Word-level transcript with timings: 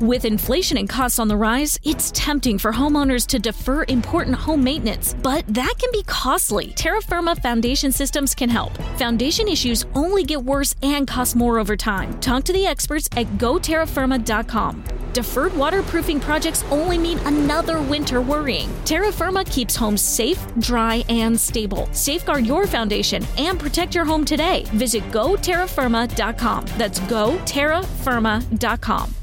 With 0.00 0.24
inflation 0.24 0.78
and 0.78 0.88
costs 0.88 1.18
on 1.18 1.26
the 1.26 1.36
rise, 1.36 1.76
it's 1.82 2.12
tempting 2.12 2.58
for 2.58 2.72
homeowners 2.72 3.26
to 3.26 3.40
defer 3.40 3.84
important 3.88 4.36
home 4.36 4.62
maintenance, 4.62 5.12
but 5.12 5.44
that 5.48 5.74
can 5.76 5.90
be 5.90 6.04
costly. 6.04 6.68
Terra 6.76 7.02
Firma 7.02 7.34
Foundation 7.34 7.90
Systems 7.90 8.32
can 8.32 8.48
help. 8.48 8.70
Foundation 8.96 9.48
issues 9.48 9.84
only 9.96 10.22
get 10.22 10.44
worse 10.44 10.72
and 10.84 11.08
cost 11.08 11.34
more 11.34 11.58
over 11.58 11.76
time. 11.76 12.16
Talk 12.20 12.44
to 12.44 12.52
the 12.52 12.64
experts 12.64 13.08
at 13.16 13.26
goterrafirma.com. 13.38 14.84
Deferred 15.14 15.56
waterproofing 15.56 16.20
projects 16.20 16.62
only 16.70 16.96
mean 16.96 17.18
another 17.24 17.82
winter 17.82 18.20
worrying. 18.20 18.70
Terra 18.84 19.10
Firma 19.10 19.44
keeps 19.46 19.74
homes 19.74 20.00
safe, 20.00 20.40
dry, 20.60 21.02
and 21.08 21.40
stable. 21.40 21.88
Safeguard 21.90 22.46
your 22.46 22.68
foundation 22.68 23.26
and 23.36 23.58
protect 23.58 23.96
your 23.96 24.04
home 24.04 24.24
today. 24.24 24.62
Visit 24.74 25.02
goterrafirma.com. 25.10 26.66
That's 26.76 27.00
goterrafirma.com. 27.00 29.14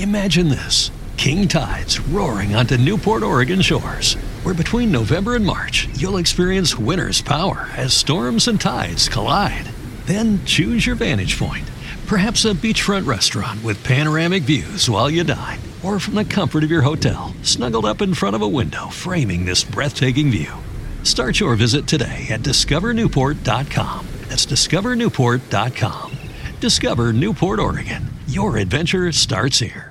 Imagine 0.00 0.48
this 0.48 0.90
king 1.18 1.46
tides 1.46 2.00
roaring 2.00 2.56
onto 2.56 2.78
Newport, 2.78 3.22
Oregon 3.22 3.60
shores, 3.60 4.14
where 4.44 4.54
between 4.54 4.90
November 4.90 5.36
and 5.36 5.44
March, 5.44 5.88
you'll 5.98 6.16
experience 6.16 6.78
winter's 6.78 7.20
power 7.20 7.68
as 7.76 7.92
storms 7.92 8.48
and 8.48 8.58
tides 8.58 9.10
collide. 9.10 9.66
Then 10.06 10.42
choose 10.46 10.86
your 10.86 10.96
vantage 10.96 11.38
point. 11.38 11.70
Perhaps 12.06 12.46
a 12.46 12.54
beachfront 12.54 13.06
restaurant 13.06 13.62
with 13.62 13.84
panoramic 13.84 14.44
views 14.44 14.88
while 14.88 15.10
you 15.10 15.22
dine, 15.22 15.60
or 15.82 16.00
from 16.00 16.14
the 16.14 16.24
comfort 16.24 16.64
of 16.64 16.70
your 16.70 16.80
hotel, 16.80 17.34
snuggled 17.42 17.84
up 17.84 18.00
in 18.00 18.14
front 18.14 18.34
of 18.34 18.40
a 18.40 18.48
window 18.48 18.86
framing 18.86 19.44
this 19.44 19.62
breathtaking 19.62 20.30
view. 20.30 20.54
Start 21.02 21.38
your 21.38 21.56
visit 21.56 21.86
today 21.86 22.26
at 22.30 22.40
discovernewport.com. 22.40 24.06
That's 24.30 24.46
discovernewport.com. 24.46 26.12
Discover 26.58 27.12
Newport, 27.12 27.60
Oregon. 27.60 28.08
Your 28.26 28.56
adventure 28.56 29.12
starts 29.12 29.58
here. 29.58 29.89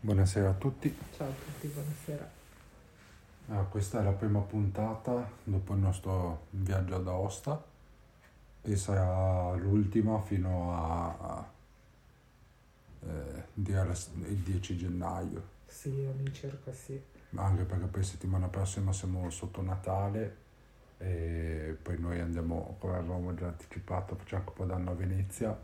Buonasera 0.00 0.50
a 0.50 0.54
tutti, 0.54 0.96
Ciao 1.16 1.28
a 1.28 1.32
tutti, 1.32 1.66
buonasera. 1.68 2.30
Ah, 3.50 3.62
questa 3.64 4.00
è 4.00 4.02
la 4.04 4.12
prima 4.12 4.40
puntata 4.40 5.28
dopo 5.42 5.72
il 5.74 5.80
nostro 5.80 6.46
viaggio 6.50 6.96
ad 6.96 7.08
Aosta 7.08 7.62
e 8.62 8.76
sarà 8.76 9.54
l'ultima 9.54 10.20
fino 10.20 10.74
a 10.74 11.46
eh, 13.00 13.44
il 13.54 14.36
10 14.42 14.76
gennaio, 14.76 15.42
Sì, 15.66 15.88
all'incirca 16.10 16.72
sì. 16.72 17.00
anche 17.36 17.64
perché 17.64 17.86
poi 17.86 18.02
settimana 18.04 18.48
prossima 18.48 18.92
siamo 18.92 19.28
sotto 19.30 19.62
Natale 19.62 20.36
e 20.98 21.76
poi 21.80 21.98
noi 21.98 22.20
andiamo, 22.20 22.76
come 22.78 22.96
avevamo 22.96 23.34
già 23.34 23.46
anticipato, 23.48 24.16
facciamo 24.16 24.44
un 24.48 24.52
po' 24.54 24.64
d'anno 24.64 24.90
a 24.90 24.94
Venezia, 24.94 25.56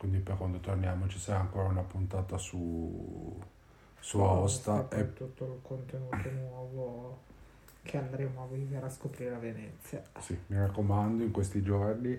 quindi 0.00 0.20
per 0.20 0.38
quando 0.38 0.60
torniamo 0.60 1.06
ci 1.08 1.18
sarà 1.18 1.40
ancora 1.40 1.68
una 1.68 1.82
puntata 1.82 2.38
su, 2.38 3.38
su 3.98 4.18
Aosta 4.18 4.88
e 4.88 5.12
tutto 5.12 5.44
il 5.44 5.58
contenuto 5.60 6.30
nuovo 6.30 7.20
che 7.82 7.98
andremo 7.98 8.44
a 8.44 8.46
vivere 8.46 8.86
a 8.86 8.88
scoprire 8.88 9.34
a 9.34 9.38
Venezia. 9.38 10.02
Sì, 10.18 10.38
mi 10.46 10.56
raccomando, 10.56 11.22
in 11.22 11.30
questi 11.30 11.60
giorni 11.60 12.18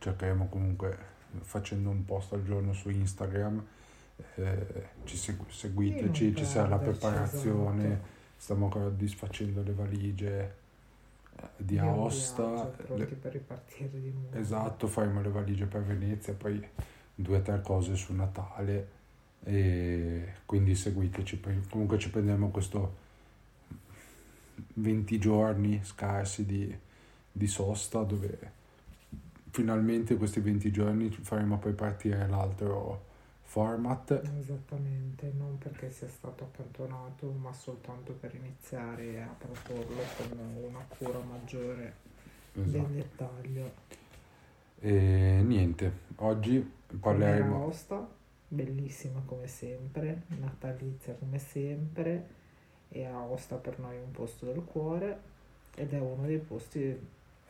cercheremo 0.00 0.48
comunque, 0.48 0.98
facendo 1.42 1.90
un 1.90 2.04
post 2.04 2.32
al 2.32 2.42
giorno 2.42 2.72
su 2.72 2.90
Instagram, 2.90 3.64
eh, 4.34 4.88
ci 5.04 5.16
segu- 5.16 5.48
seguiteci, 5.48 6.34
ci 6.34 6.44
sarà 6.44 6.70
la 6.70 6.78
preparazione, 6.78 7.86
esatto. 7.86 8.06
stiamo 8.36 8.64
ancora 8.64 8.88
disfacendo 8.88 9.62
le 9.62 9.72
valigie 9.74 10.54
di 11.56 11.78
Aosta. 11.78 12.46
viaggio, 12.46 12.70
pronti 12.84 13.08
le- 13.08 13.16
per 13.16 13.32
ripartire 13.32 14.00
di 14.00 14.10
nuovo. 14.10 14.36
esatto, 14.36 14.86
faremo 14.86 15.20
le 15.20 15.30
valigie 15.30 15.66
per 15.66 15.82
Venezia, 15.82 16.34
poi 16.34 16.66
due 17.14 17.38
o 17.38 17.42
tre 17.42 17.60
cose 17.62 17.94
su 17.96 18.12
Natale 18.14 18.98
e 19.42 20.34
quindi 20.46 20.74
seguiteci, 20.74 21.40
comunque 21.68 21.98
ci 21.98 22.10
prendiamo 22.10 22.48
questo 22.50 22.96
20 24.74 25.18
giorni 25.18 25.80
scarsi 25.82 26.44
di, 26.44 26.74
di 27.32 27.46
sosta 27.46 28.02
dove 28.02 28.58
finalmente 29.50 30.16
questi 30.16 30.40
20 30.40 30.70
giorni 30.70 31.10
faremo 31.10 31.58
poi 31.58 31.72
partire 31.72 32.26
l'altro 32.28 33.08
format. 33.50 34.12
Esattamente, 34.38 35.32
non 35.36 35.58
perché 35.58 35.90
sia 35.90 36.06
stato 36.06 36.44
accantonato, 36.44 37.32
ma 37.32 37.52
soltanto 37.52 38.12
per 38.12 38.32
iniziare 38.36 39.20
a 39.20 39.34
proporlo 39.36 40.02
con 40.16 40.38
una 40.68 40.84
cura 40.86 41.18
maggiore 41.18 41.94
del 42.52 42.64
Esatto. 42.66 42.92
dettaglio. 42.92 43.72
E 44.78 45.42
niente, 45.44 45.92
oggi 46.16 46.64
parleremo... 47.00 47.56
Aosta, 47.56 48.08
bellissima 48.46 49.20
come 49.26 49.48
sempre, 49.48 50.22
natalizia 50.28 51.14
come 51.14 51.38
sempre, 51.38 52.28
e 52.88 53.04
Aosta 53.04 53.56
per 53.56 53.80
noi 53.80 53.96
è 53.96 54.00
un 54.00 54.12
posto 54.12 54.46
del 54.46 54.62
cuore 54.64 55.28
ed 55.74 55.92
è 55.92 55.98
uno 55.98 56.24
dei 56.24 56.38
posti, 56.38 56.96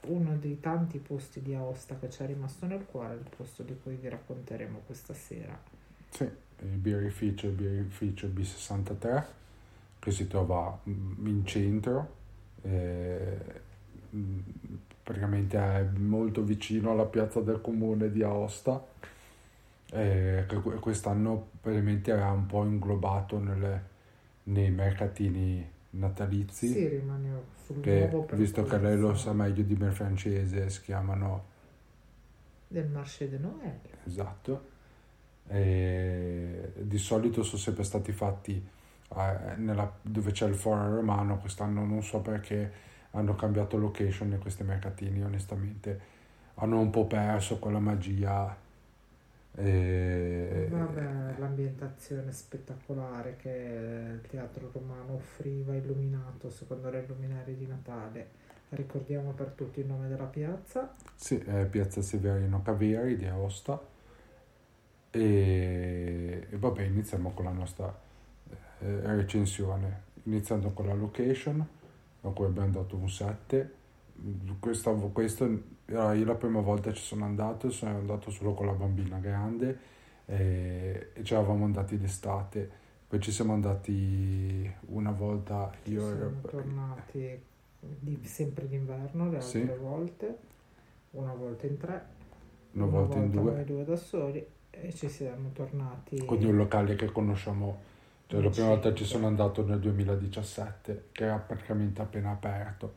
uno 0.06 0.36
dei 0.38 0.60
tanti 0.60 0.98
posti 0.98 1.42
di 1.42 1.54
Aosta 1.54 1.98
che 1.98 2.08
ci 2.08 2.22
è 2.22 2.26
rimasto 2.26 2.64
nel 2.64 2.86
cuore, 2.86 3.14
il 3.14 3.28
posto 3.36 3.62
di 3.62 3.78
cui 3.82 3.96
vi 3.96 4.08
racconteremo 4.08 4.80
questa 4.86 5.12
sera. 5.12 5.69
Sì, 6.10 6.25
il 6.25 6.76
birrificio, 6.76 7.47
il 7.47 7.53
birrificio 7.53 8.26
B63 8.28 9.25
che 9.98 10.10
si 10.10 10.26
trova 10.26 10.78
mm, 10.88 11.26
in 11.26 11.47
centro, 11.47 12.15
eh, 12.62 13.38
mm, 14.15 14.38
praticamente 15.03 15.59
è 15.59 15.82
molto 15.97 16.43
vicino 16.43 16.91
alla 16.93 17.04
piazza 17.06 17.41
del 17.41 17.60
comune 17.60 18.10
di 18.10 18.22
Aosta, 18.22 18.82
eh, 19.93 20.47
quest'anno 20.81 21.48
praticamente 21.60 22.10
era 22.12 22.31
un 22.31 22.47
po' 22.47 22.65
inglobato 22.65 23.38
nelle- 23.38 23.88
nei 24.44 24.71
mercatini 24.71 25.69
natalizi, 25.91 26.69
Sì, 26.69 26.88
rimane 26.88 27.42
sul 27.66 27.78
che 27.78 28.09
nuovo 28.09 28.27
visto 28.37 28.65
che 28.65 28.78
lei 28.78 28.97
lo 28.98 29.15
sa 29.15 29.32
meglio 29.32 29.62
di 29.62 29.75
me 29.75 29.91
francese, 29.91 30.71
si 30.71 30.82
chiamano 30.82 31.44
del 32.71 32.87
Marché 32.88 33.28
de 33.28 33.38
Noël. 33.38 33.81
Esatto. 34.06 34.78
E 35.52 36.72
di 36.76 36.98
solito 36.98 37.42
sono 37.42 37.58
sempre 37.58 37.82
stati 37.82 38.12
fatti 38.12 38.64
eh, 39.16 39.56
nella- 39.56 39.92
dove 40.00 40.30
c'è 40.30 40.46
il 40.46 40.54
foro 40.54 40.94
romano, 40.94 41.38
quest'anno 41.38 41.84
non 41.84 42.02
so 42.02 42.20
perché 42.20 42.88
hanno 43.12 43.34
cambiato 43.34 43.76
location 43.76 44.30
in 44.30 44.38
questi 44.38 44.62
mercatini, 44.62 45.22
onestamente 45.24 46.00
hanno 46.54 46.78
un 46.78 46.90
po' 46.90 47.06
perso 47.06 47.58
quella 47.58 47.80
magia. 47.80 48.56
E... 49.56 50.68
Vabbè, 50.70 51.34
l'ambientazione 51.38 52.30
spettacolare 52.30 53.34
che 53.36 53.48
il 53.48 54.20
teatro 54.28 54.70
romano 54.72 55.14
offriva 55.14 55.74
illuminato 55.74 56.50
secondo 56.50 56.88
le 56.90 57.04
luminarie 57.06 57.56
di 57.56 57.66
Natale. 57.66 58.38
Ricordiamo 58.68 59.32
per 59.32 59.48
tutti 59.48 59.80
il 59.80 59.86
nome 59.86 60.06
della 60.06 60.26
piazza. 60.26 60.94
Sì, 61.16 61.38
è 61.38 61.66
Piazza 61.66 62.00
Severino 62.00 62.62
Caveri 62.62 63.16
di 63.16 63.26
Aosta. 63.26 63.89
E, 65.12 66.47
e 66.50 66.56
vabbè, 66.56 66.82
iniziamo 66.82 67.31
con 67.32 67.44
la 67.44 67.53
nostra 67.53 67.97
eh, 68.81 69.00
recensione. 69.16 70.09
Iniziando 70.25 70.71
con 70.71 70.87
la 70.87 70.94
location, 70.94 71.66
a 72.22 72.28
cui 72.28 72.47
abbiamo 72.47 72.71
dato 72.71 72.97
un 72.97 73.09
7. 73.09 73.75
Questa, 74.59 74.91
questo 74.93 75.62
era 75.87 76.12
io 76.12 76.25
la 76.26 76.34
prima 76.34 76.60
volta 76.60 76.93
ci 76.93 77.03
sono 77.03 77.25
andato, 77.25 77.71
sono 77.71 77.97
andato 77.97 78.31
solo 78.31 78.53
con 78.53 78.66
la 78.66 78.72
bambina 78.72 79.19
grande 79.19 79.78
e, 80.26 81.09
e 81.15 81.25
ci 81.25 81.32
eravamo 81.32 81.65
andati 81.65 81.98
d'estate. 81.98 82.71
Poi 83.09 83.19
ci 83.19 83.32
siamo 83.32 83.54
andati 83.54 84.71
una 84.88 85.10
volta 85.10 85.72
io 85.84 86.00
Siamo 86.06 86.15
ero- 86.21 86.41
tornati 86.48 87.42
di- 87.81 88.21
sempre 88.25 88.69
d'inverno 88.69 89.31
le 89.31 89.41
Sì. 89.41 89.60
altre 89.62 89.77
volte, 89.78 90.38
una 91.12 91.32
volta 91.32 91.66
in 91.66 91.77
tre, 91.78 92.04
una 92.72 92.87
volta 92.87 93.16
in 93.16 93.31
due. 93.31 93.53
noi 93.53 93.65
due 93.65 93.84
da 93.84 93.97
soli 93.97 94.47
e 94.70 94.92
ci 94.94 95.08
siamo 95.08 95.50
tornati. 95.53 96.25
Quindi 96.25 96.47
un 96.47 96.56
locale 96.56 96.94
che 96.97 97.06
conosciamo, 97.12 97.78
cioè 98.27 98.41
la 98.41 98.50
prima 98.50 98.68
volta 98.68 98.94
ci 98.94 99.04
sono 99.04 99.27
andato 99.27 99.65
nel 99.65 99.80
2017, 99.80 101.09
che 101.12 101.24
era 101.24 101.36
praticamente 101.36 102.00
appena 102.03 102.30
aperto. 102.30 102.94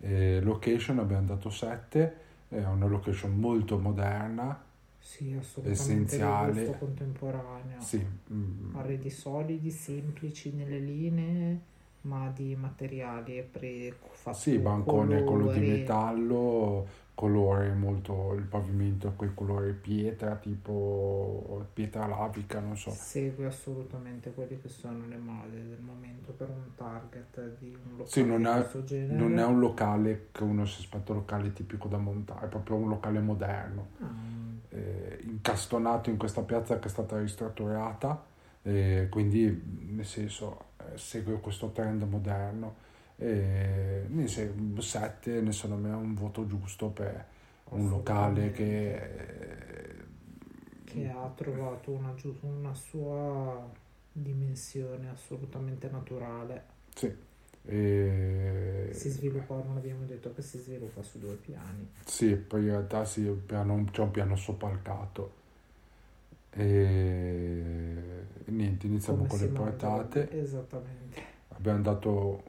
E 0.00 0.40
location 0.40 0.98
abbiamo 0.98 1.26
dato 1.26 1.50
7, 1.50 2.14
è 2.48 2.64
una 2.64 2.86
location 2.86 3.36
molto 3.38 3.78
moderna, 3.78 4.58
Sì, 4.98 5.34
assolutamente 5.38 6.14
essenziale. 6.14 6.78
contemporaneo. 6.78 7.80
sì, 7.80 8.04
mm, 8.32 8.74
Arredi 8.76 9.10
solidi, 9.10 9.70
semplici 9.70 10.52
nelle 10.52 10.78
linee, 10.78 11.60
ma 12.02 12.30
di 12.34 12.54
materiali 12.56 13.42
pre 13.42 13.94
fatti 14.10 14.38
sì, 14.38 14.58
bancone 14.58 15.22
quello 15.24 15.46
di 15.48 15.60
colori. 15.60 15.60
metallo, 15.60 16.86
colore 17.14 17.72
molto, 17.74 18.34
il 18.34 18.44
pavimento 18.44 19.12
quei 19.16 19.32
colori 19.34 19.72
pietra, 19.74 20.36
tipo 20.36 21.66
pietra 21.72 22.06
lavica, 22.06 22.60
non 22.60 22.76
so. 22.76 22.90
Segue 22.90 23.46
assolutamente 23.46 24.32
quelle 24.32 24.60
che 24.60 24.68
sono 24.68 25.06
le 25.06 25.16
mode 25.16 25.68
del 25.68 25.80
momento 25.80 26.32
per 26.32 26.48
un 26.48 26.74
target 26.76 27.58
di 27.58 27.74
un 27.74 27.96
locale 27.96 28.08
Sì, 28.08 28.24
non 28.24 28.38
di 28.38 28.44
è, 28.46 28.52
questo 28.52 28.84
genere. 28.84 29.14
non 29.14 29.38
è 29.38 29.44
un 29.44 29.58
locale 29.60 30.28
che 30.32 30.42
uno 30.42 30.64
si 30.66 30.80
aspetta 30.80 31.12
un 31.12 31.18
locale 31.18 31.52
tipico 31.52 31.88
da 31.88 31.98
montare, 31.98 32.46
è 32.46 32.48
proprio 32.48 32.76
un 32.76 32.88
locale 32.88 33.20
moderno. 33.20 33.88
Ah, 34.00 34.06
eh, 34.70 35.18
incastonato 35.22 36.10
in 36.10 36.16
questa 36.16 36.42
piazza 36.42 36.78
che 36.78 36.86
è 36.86 36.90
stata 36.90 37.18
ristrutturata 37.18 38.24
E 38.62 39.06
quindi, 39.10 39.62
nel 39.90 40.04
senso, 40.04 40.58
eh, 40.60 40.64
segue 41.00 41.40
questo 41.40 41.70
trend 41.70 42.02
moderno. 42.02 42.88
E, 43.16 44.04
senso, 44.26 44.80
7 44.80 45.40
ne 45.40 45.52
secondo 45.52 45.88
me 45.88 45.92
è 45.92 45.96
un 45.96 46.14
voto 46.14 46.46
giusto 46.46 46.88
per 46.88 47.26
un 47.70 47.88
locale 47.88 48.50
che... 48.52 49.00
che 50.84 51.08
ha 51.08 51.30
trovato 51.34 51.90
una, 51.90 52.14
una 52.40 52.74
sua 52.74 53.68
dimensione 54.12 55.10
assolutamente 55.10 55.88
naturale. 55.90 56.64
Sì. 56.94 57.14
E... 57.62 58.88
Si 58.92 59.10
sviluppa, 59.10 59.54
non 59.56 59.76
abbiamo 59.76 60.04
detto 60.04 60.32
che 60.32 60.42
si 60.42 60.58
sviluppa 60.58 61.02
su 61.02 61.18
due 61.18 61.34
piani. 61.34 61.88
Sì, 62.04 62.34
poi 62.34 62.62
in 62.62 62.68
realtà 62.68 63.04
sì, 63.04 63.22
piano- 63.22 63.84
c'è 63.90 64.02
un 64.02 64.10
piano 64.10 64.36
soppalcato. 64.36 65.38
E 66.52 68.24
niente, 68.46 68.86
iniziamo 68.86 69.24
Come 69.24 69.28
con 69.28 69.38
le 69.38 69.46
mangia- 69.48 69.62
portate. 69.62 70.40
Esattamente. 70.40 71.22
Abbiamo 71.48 71.82
dato 71.82 72.42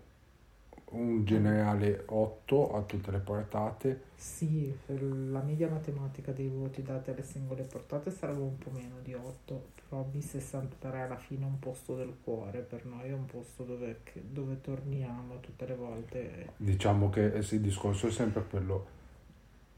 un 0.91 1.23
generale 1.23 2.03
8 2.07 2.75
a 2.75 2.81
tutte 2.81 3.11
le 3.11 3.19
portate. 3.19 4.01
Sì, 4.15 4.75
per 4.85 5.01
la 5.01 5.41
media 5.41 5.69
matematica 5.69 6.31
dei 6.31 6.47
voti 6.47 6.81
dati 6.81 7.11
alle 7.11 7.23
singole 7.23 7.63
portate 7.63 8.11
sarebbe 8.11 8.41
un 8.41 8.57
po' 8.57 8.71
meno 8.71 8.95
di 9.01 9.13
8, 9.13 9.67
però 9.87 10.05
B63 10.11 10.95
alla 10.95 11.17
fine 11.17 11.43
è 11.43 11.47
un 11.47 11.59
posto 11.59 11.95
del 11.95 12.13
cuore, 12.23 12.59
per 12.59 12.85
noi 12.85 13.09
è 13.09 13.13
un 13.13 13.25
posto 13.25 13.63
dove, 13.63 13.99
dove 14.13 14.59
torniamo 14.61 15.39
tutte 15.39 15.65
le 15.65 15.75
volte. 15.75 16.49
Diciamo 16.57 17.09
che 17.09 17.33
eh 17.33 17.45
il 17.51 17.61
discorso 17.61 18.07
è 18.07 18.11
sempre 18.11 18.43
quello. 18.49 18.99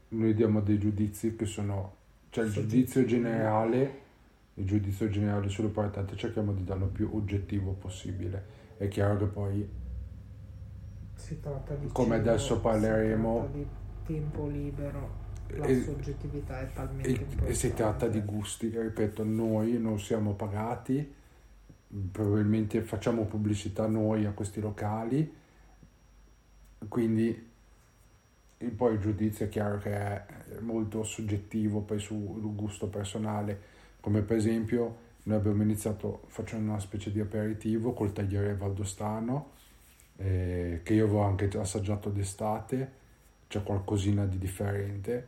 Noi 0.08 0.34
diamo 0.34 0.60
dei 0.60 0.78
giudizi 0.78 1.36
che 1.36 1.44
sono, 1.46 1.94
cioè 2.30 2.44
il 2.44 2.52
giudizio 2.52 3.04
generale, 3.04 4.02
il 4.54 4.66
giudizio 4.66 5.08
generale 5.08 5.48
sulle 5.48 5.68
portate 5.68 6.16
cerchiamo 6.16 6.52
di 6.52 6.64
darlo 6.64 6.86
più 6.86 7.10
oggettivo 7.12 7.72
possibile. 7.72 8.62
È 8.76 8.88
chiaro 8.88 9.16
che 9.18 9.24
poi 9.26 9.68
Si 11.16 11.40
tratta 11.40 11.74
di 11.74 11.88
Come 11.92 12.16
cibo, 12.16 12.28
adesso 12.30 12.60
parleremo- 12.60 13.48
di 13.52 13.66
tempo 14.04 14.46
libero, 14.48 15.22
la 15.48 15.66
E- 15.66 15.82
soggettività 15.82 16.60
è 16.60 16.72
talmente 16.72 17.08
E, 17.08 17.12
importante. 17.12 17.50
e 17.50 17.54
si 17.54 17.72
tratta 17.74 18.08
di 18.08 18.20
gusti, 18.20 18.68
ripeto, 18.68 19.24
noi 19.24 19.78
non 19.80 19.98
siamo 19.98 20.34
pagati, 20.34 21.14
probabilmente 22.10 22.82
facciamo 22.82 23.24
pubblicità 23.24 23.86
noi 23.86 24.24
a 24.26 24.32
questi 24.32 24.60
locali, 24.60 25.32
quindi 26.88 27.50
poi 28.76 28.94
il 28.94 29.00
giudizio 29.00 29.46
è 29.46 29.48
chiaro 29.48 29.78
che 29.78 29.90
è 29.94 30.24
molto 30.60 31.02
soggettivo 31.04 31.80
poi 31.80 31.98
sul 31.98 32.54
gusto 32.54 32.88
personale, 32.88 33.72
come 34.04 34.20
per 34.20 34.36
esempio 34.36 34.96
noi 35.22 35.38
abbiamo 35.38 35.62
iniziato 35.62 36.24
facendo 36.26 36.72
una 36.72 36.78
specie 36.78 37.10
di 37.10 37.20
aperitivo 37.20 37.94
col 37.94 38.12
tagliere 38.12 38.54
valdostano, 38.54 39.52
eh, 40.16 40.80
che 40.82 40.92
io 40.92 41.04
avevo 41.04 41.22
anche 41.22 41.48
assaggiato 41.56 42.10
d'estate, 42.10 42.92
c'è 43.48 43.62
qualcosina 43.62 44.26
di 44.26 44.36
differente, 44.36 45.26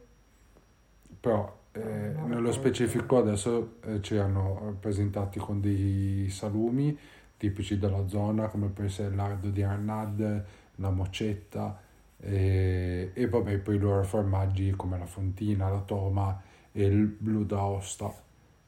però 1.19 1.59
eh, 1.73 2.13
No, 2.17 2.27
nello 2.27 2.53
specifico 2.53 3.17
adesso 3.17 3.77
eh, 3.87 4.03
ci 4.03 4.19
hanno 4.19 4.77
presentati 4.79 5.39
con 5.39 5.63
dei 5.63 6.29
salumi 6.29 6.99
tipici 7.39 7.79
della 7.79 8.07
zona 8.09 8.49
come 8.49 8.69
per 8.69 8.85
essere 8.85 9.09
il 9.09 9.15
lardo 9.15 9.49
di 9.49 9.63
Arnad, 9.63 10.45
la 10.75 10.91
mocetta 10.91 11.81
e, 12.19 13.11
e 13.15 13.27
vabbè 13.27 13.57
poi 13.57 13.77
i 13.77 13.79
loro 13.79 14.03
formaggi 14.05 14.71
come 14.73 14.99
la 14.99 15.07
fontina, 15.07 15.71
la 15.71 15.81
toma 15.81 16.43
e 16.73 16.85
il 16.85 17.07
blu 17.07 17.47
d'Aosta 17.47 18.25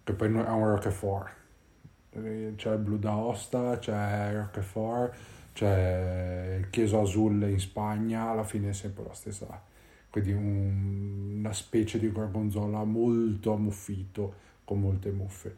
che 0.08 0.14
poi 0.14 0.28
è 0.28 0.30
un 0.30 0.64
Roquefort 0.70 1.36
c'è 2.56 2.72
il 2.72 2.78
blu 2.78 2.98
d'Aosta, 2.98 3.78
c'è 3.78 4.30
il 4.30 4.36
Roquefort 4.38 5.14
c'è 5.52 6.56
il 6.60 6.70
Chieso 6.70 7.00
Azul 7.00 7.42
in 7.48 7.60
Spagna 7.60 8.30
alla 8.30 8.44
fine 8.44 8.70
è 8.70 8.72
sempre 8.72 9.04
la 9.04 9.12
stessa 9.14 9.62
quindi 10.10 10.32
un- 10.32 11.36
una 11.38 11.52
specie 11.52 11.98
di 11.98 12.10
gorgonzola 12.10 12.84
molto 12.84 13.52
ammuffito 13.52 14.34
con 14.64 14.80
molte 14.80 15.10
muffe 15.10 15.56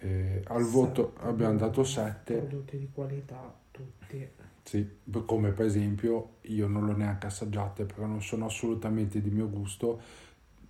Eh, 0.00 0.42
al 0.48 0.64
voto 0.64 1.12
Sette. 1.14 1.26
abbiamo 1.26 1.56
dato 1.58 1.84
7 1.84 2.34
Prodotti 2.38 2.78
di 2.78 2.88
qualità, 2.92 3.54
tutti. 3.70 4.28
sì, 4.64 4.88
come 5.26 5.50
per 5.52 5.66
esempio 5.66 6.36
io 6.42 6.66
non 6.68 6.86
l'ho 6.86 6.96
neanche 6.96 7.26
assaggiate 7.26 7.84
perché 7.84 8.02
non 8.06 8.22
sono 8.22 8.46
assolutamente 8.46 9.20
di 9.20 9.30
mio 9.30 9.48
gusto 9.50 10.00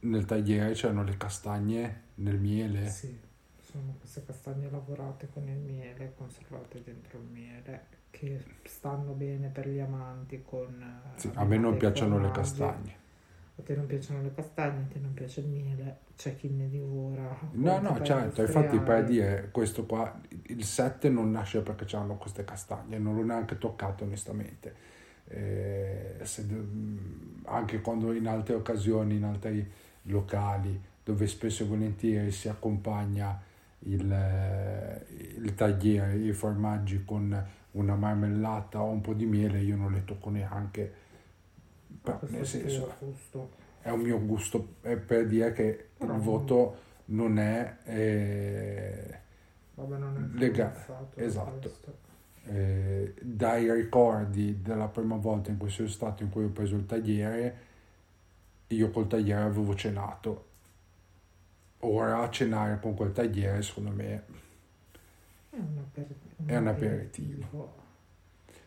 nel 0.02 0.24
tagliere 0.24 0.72
c'erano 0.74 1.02
le 1.04 1.16
castagne 1.16 2.02
nel 2.16 2.38
miele 2.38 2.84
Sì, 2.88 3.18
sono 3.60 3.94
queste 3.98 4.24
castagne 4.24 4.68
lavorate 4.70 5.28
con 5.32 5.48
il 5.48 5.58
miele, 5.58 6.12
conservate 6.16 6.82
dentro 6.82 7.18
il 7.18 7.24
miele, 7.24 7.86
che 8.10 8.42
stanno 8.64 9.12
bene 9.12 9.48
per 9.48 9.68
gli 9.68 9.78
amanti 9.78 10.42
con... 10.42 10.80
eh, 10.80 11.10
Sì, 11.16 11.30
a 11.36 11.44
me 11.44 11.56
non 11.56 11.78
piacciono 11.78 12.18
le 12.18 12.30
formaggi. 12.30 12.30
castagne 12.30 12.96
A 13.56 13.62
te 13.62 13.74
non 13.76 13.86
piacciono 13.86 14.22
le 14.22 14.32
castagne, 14.34 14.82
a 14.82 14.86
te 14.92 14.98
non 14.98 15.14
piace 15.14 15.40
il 15.40 15.46
miele, 15.48 15.98
c'è 16.16 16.36
chi 16.36 16.48
ne 16.48 16.68
divora. 16.68 17.38
no 17.54 17.80
no 17.80 18.00
certo 18.02 18.40
infatti 18.40 18.80
per 18.80 19.04
dire 19.04 19.48
questo 19.52 19.84
qua 19.84 20.18
il 20.46 20.64
7 20.64 21.10
non 21.10 21.30
nasce 21.30 21.60
perché 21.60 21.84
c'hanno 21.86 22.16
queste 22.16 22.44
castagne 22.44 22.98
non 22.98 23.14
l'ho 23.14 23.24
neanche 23.24 23.58
toccato 23.58 24.04
onestamente 24.04 24.90
Eh, 25.28 26.18
se- 26.24 26.44
anche 27.44 27.80
quando 27.80 28.12
in 28.12 28.26
altre 28.26 28.54
occasioni 28.54 29.16
in 29.16 29.24
altri 29.24 29.66
locali 30.02 30.80
dove 31.04 31.26
spesso 31.26 31.64
e 31.64 31.66
volentieri 31.66 32.30
si 32.30 32.48
accompagna 32.48 33.40
il, 33.80 34.10
eh, 34.10 35.06
il 35.38 35.54
tagliere, 35.54 36.16
i 36.16 36.32
formaggi 36.32 37.04
con 37.04 37.46
una 37.72 37.96
marmellata 37.96 38.80
o 38.82 38.90
un 38.90 39.00
po' 39.00 39.14
di 39.14 39.26
miele, 39.26 39.60
io 39.60 39.76
non 39.76 39.92
le 39.92 40.04
tocco 40.04 40.30
neanche. 40.30 40.92
Però, 42.02 42.18
nel 42.28 42.46
senso, 42.46 42.94
gusto. 42.98 43.50
è 43.80 43.90
un 43.90 44.00
mio 44.00 44.24
gusto 44.24 44.76
è 44.80 44.96
per 44.96 45.26
dire 45.26 45.52
che 45.52 45.88
Però 45.96 46.14
il 46.14 46.20
voto 46.20 46.76
non 47.06 47.38
è 47.38 47.76
eh, 47.84 49.18
Vabbè, 49.74 49.96
non 49.98 50.16
è 50.16 50.38
Lega- 50.38 50.66
influenzato, 50.66 51.20
esatto. 51.20 51.72
eh, 52.44 53.14
dai 53.20 53.72
ricordi 53.72 54.60
della 54.62 54.88
prima 54.88 55.16
volta 55.16 55.50
in 55.50 55.58
cui 55.58 55.70
sono 55.70 55.88
stato 55.88 56.22
in 56.22 56.30
cui 56.30 56.44
ho 56.44 56.48
preso 56.50 56.76
il 56.76 56.86
tagliere 56.86 57.70
io 58.74 58.90
col 58.90 59.06
tagliere 59.08 59.42
avevo 59.42 59.74
cenato. 59.74 60.46
Ora 61.80 62.30
cenare 62.30 62.80
con 62.80 62.94
quel 62.94 63.12
tagliere 63.12 63.60
secondo 63.60 63.90
me 63.90 64.24
È 65.50 65.56
un, 65.56 65.78
aper- 65.78 66.14
È 66.46 66.56
un 66.56 66.66
aperitivo. 66.66 67.74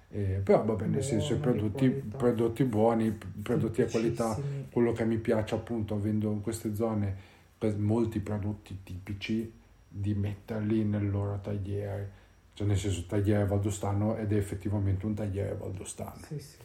eh, 0.10 0.42
però 0.44 0.64
vabbè 0.64 0.86
nel 0.86 1.04
senso 1.04 1.40
prodotti, 1.40 1.90
prodotti 1.90 2.64
buoni 2.64 3.12
prodotti 3.42 3.82
a 3.82 3.88
qualità 3.90 4.40
quello 4.72 4.94
che 4.94 5.06
mi 5.06 5.18
piace 5.18 5.56
appunto 5.56 5.96
avendo 5.96 6.32
in 6.32 6.42
queste 6.42 6.76
zone 6.76 7.16
per 7.58 7.78
molti 7.78 8.20
prodotti 8.20 8.80
tipici 8.84 9.52
di 9.88 10.14
metterli 10.14 10.84
nel 10.84 11.10
loro 11.10 11.40
tagliere. 11.42 12.24
Cioè 12.54 12.68
nel 12.68 12.78
senso 12.78 13.06
tagliere 13.08 13.46
valdostano 13.46 14.16
ed 14.16 14.32
è 14.32 14.38
effettivamente 14.38 15.06
un 15.06 15.14
tagliere 15.16 15.56
valdostano. 15.56 16.20
Sì, 16.28 16.40
sì, 16.40 16.58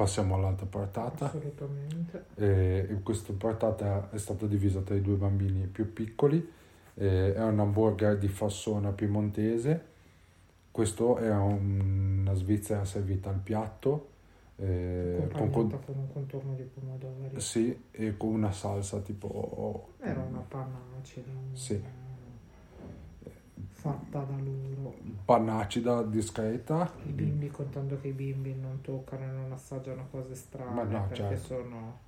passiamo 0.00 0.34
all'altra 0.34 0.64
portata 0.64 1.26
assolutamente. 1.26 2.24
Eh, 2.36 3.00
questa 3.02 3.34
portata 3.34 4.08
è 4.10 4.16
stata 4.16 4.46
divisa 4.46 4.80
tra 4.80 4.94
i 4.94 5.02
due 5.02 5.16
bambini 5.16 5.66
più 5.66 5.92
piccoli 5.92 6.58
Eh, 6.94 7.34
è 7.34 7.42
un 7.42 7.60
hamburger 7.60 8.18
di 8.18 8.28
fassona 8.28 8.90
piemontese 8.92 9.84
questo 10.70 11.16
è 11.18 11.30
un- 11.30 12.18
una 12.20 12.34
svizzera 12.34 12.84
servita 12.84 13.28
al 13.30 13.38
piatto 13.38 14.08
eh, 14.56 15.28
con, 15.32 15.50
con- 15.50 15.70
con 15.70 15.94
un 15.96 16.12
contorno 16.12 16.54
di 16.54 16.62
pomodori. 16.64 17.40
sì, 17.40 17.78
e 17.90 18.16
con 18.16 18.30
una 18.30 18.52
salsa 18.52 19.00
tipo 19.00 19.92
Era 20.00 20.20
una 20.20 20.44
panna 20.46 20.78
acida. 21.00 21.30
Sì. 21.52 21.82
Fatta 23.80 24.20
da 24.24 24.36
loro. 24.38 24.94
panna 25.24 25.58
acida 25.58 26.02
discreta 26.02 26.90
I 27.06 27.12
bimbi, 27.12 27.48
contando 27.48 27.98
che 28.00 28.08
i 28.08 28.12
bimbi 28.12 28.54
non 28.54 28.80
toccano 28.82 29.24
e 29.24 29.28
non 29.28 29.52
assaggiano 29.52 30.06
cose 30.10 30.34
strane, 30.34 30.74
Ma 30.74 30.82
no, 30.84 31.06
perché 31.08 31.16
certo. 31.16 31.44
sono 31.46 31.98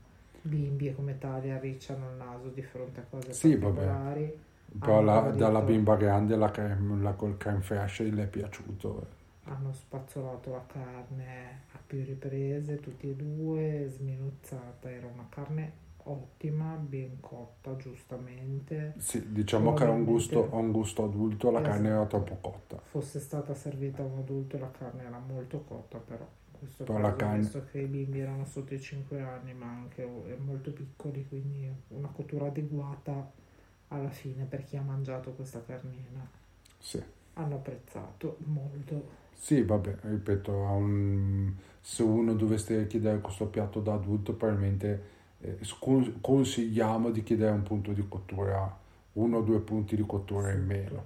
bimbi 0.42 0.88
e 0.88 0.94
come 0.94 1.18
tali 1.18 1.50
arricciano 1.50 2.10
il 2.10 2.16
naso 2.16 2.48
di 2.48 2.62
fronte 2.62 3.00
a 3.00 3.04
cose 3.08 3.32
Sì, 3.32 3.56
vabbè. 3.56 3.74
particolari. 3.74 4.38
però 4.78 4.98
Hanno 4.98 5.04
la- 5.04 5.30
dalla 5.30 5.60
bimba 5.62 5.96
grande 5.96 6.36
la, 6.36 6.50
creme, 6.50 7.00
la 7.02 7.12
col 7.14 7.36
creme 7.36 7.60
fraiche 7.62 8.04
le 8.10 8.24
è 8.24 8.28
piaciuto 8.28 9.06
Hanno 9.44 9.72
spazzolato 9.72 10.50
la 10.50 10.64
carne 10.66 11.62
a 11.72 11.78
più 11.84 12.02
riprese, 12.04 12.80
tutti 12.80 13.08
e 13.10 13.14
due, 13.16 13.86
sminuzzata. 13.88 14.90
Era 14.90 15.06
una 15.06 15.26
carne 15.28 15.72
ottima, 16.04 16.74
ben 16.76 17.18
cotta, 17.20 17.76
giustamente. 17.76 18.94
sì, 18.98 19.32
diciamo 19.32 19.74
che 19.74 19.84
ha 19.84 19.90
un 19.90 20.04
gusto, 20.04 20.50
ha 20.52 20.56
un 20.56 20.72
gusto 20.72 21.04
adulto 21.04 21.50
la 21.50 21.60
carne 21.62 21.88
era 21.88 22.00
Esatto. 22.06 22.22
troppo 22.22 22.48
cotta 22.50 22.80
Fosse 22.84 23.20
stata 23.20 23.54
servita 23.54 24.02
a 24.02 24.06
un 24.06 24.18
adulto 24.18 24.58
la 24.58 24.70
carne 24.70 25.04
era 25.04 25.18
molto 25.18 25.62
cotta, 25.62 25.98
però 25.98 26.22
in 26.52 26.58
questo 26.58 26.84
Però 26.84 26.98
caso, 26.98 27.08
la 27.10 27.16
carne- 27.16 27.38
visto 27.38 27.64
che 27.70 27.78
i 27.80 27.86
bimbi 27.86 28.20
erano 28.20 28.44
sotto 28.44 28.74
i 28.74 28.80
5 28.80 29.20
anni, 29.20 29.54
ma 29.54 29.66
anche 29.66 30.04
molto 30.38 30.72
piccoli, 30.72 31.26
quindi 31.28 31.68
una 31.88 32.08
cottura 32.08 32.46
adeguata 32.46 33.30
alla 33.88 34.10
fine 34.10 34.44
per 34.44 34.64
chi 34.64 34.76
ha 34.76 34.82
mangiato 34.82 35.32
questa 35.32 35.62
carnina 35.64 36.26
Sì. 36.78 37.02
hanno 37.34 37.54
apprezzato 37.56 38.36
molto. 38.46 39.20
Sì, 39.34 39.62
vabbè, 39.62 39.96
ripeto, 40.02 40.52
un- 40.52 41.52
se 41.80 42.02
uno 42.02 42.34
dovesse 42.34 42.86
chiedere 42.86 43.20
questo 43.20 43.46
piatto 43.46 43.80
da 43.80 43.94
adulto, 43.94 44.34
probabilmente 44.34 45.10
consigliamo 46.20 47.10
di 47.10 47.22
chiedere 47.22 47.52
un 47.52 47.62
punto 47.62 47.92
di 47.92 48.06
cottura, 48.08 48.78
uno 49.14 49.38
o 49.38 49.42
due 49.42 49.60
punti 49.60 49.96
di 49.96 50.04
cottura 50.06 50.52
in 50.52 50.64
meno, 50.64 51.04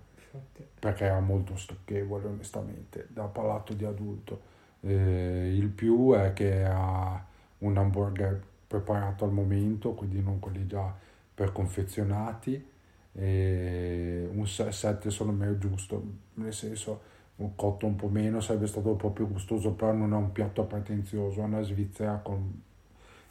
perché 0.78 1.09
è 1.09 1.21
molto 1.21 1.57
stocchevole, 1.57 2.26
onestamente, 2.26 3.07
da 3.11 3.25
palato 3.25 3.73
di 3.73 3.85
adulto. 3.85 4.55
Eh, 4.81 5.52
il 5.55 5.69
più 5.69 6.12
è 6.12 6.33
che 6.33 6.64
ha 6.64 7.25
un 7.59 7.76
hamburger 7.76 8.43
preparato 8.66 9.25
al 9.25 9.33
momento, 9.33 9.95
quindi 9.95 10.21
non 10.21 10.38
quelli 10.38 10.66
già 10.66 10.95
preconfezionati, 11.35 12.75
e 13.12 14.28
un 14.31 14.47
7 14.47 15.11
secondo 15.11 15.33
me 15.33 15.50
è 15.50 15.59
giusto, 15.59 16.02
nel 16.35 16.52
senso 16.52 17.14
un 17.37 17.55
cotto 17.55 17.87
un 17.87 17.97
po' 17.97 18.09
meno 18.09 18.40
sarebbe 18.40 18.66
stato 18.66 18.95
più 19.11 19.28
gustoso, 19.31 19.73
però 19.73 19.93
non 19.93 20.12
è 20.12 20.16
un 20.16 20.33
piatto 20.33 20.64
pretenzioso, 20.64 21.40
è 21.40 21.45
una 21.45 21.62
svizzera 21.62 22.16
con 22.16 22.62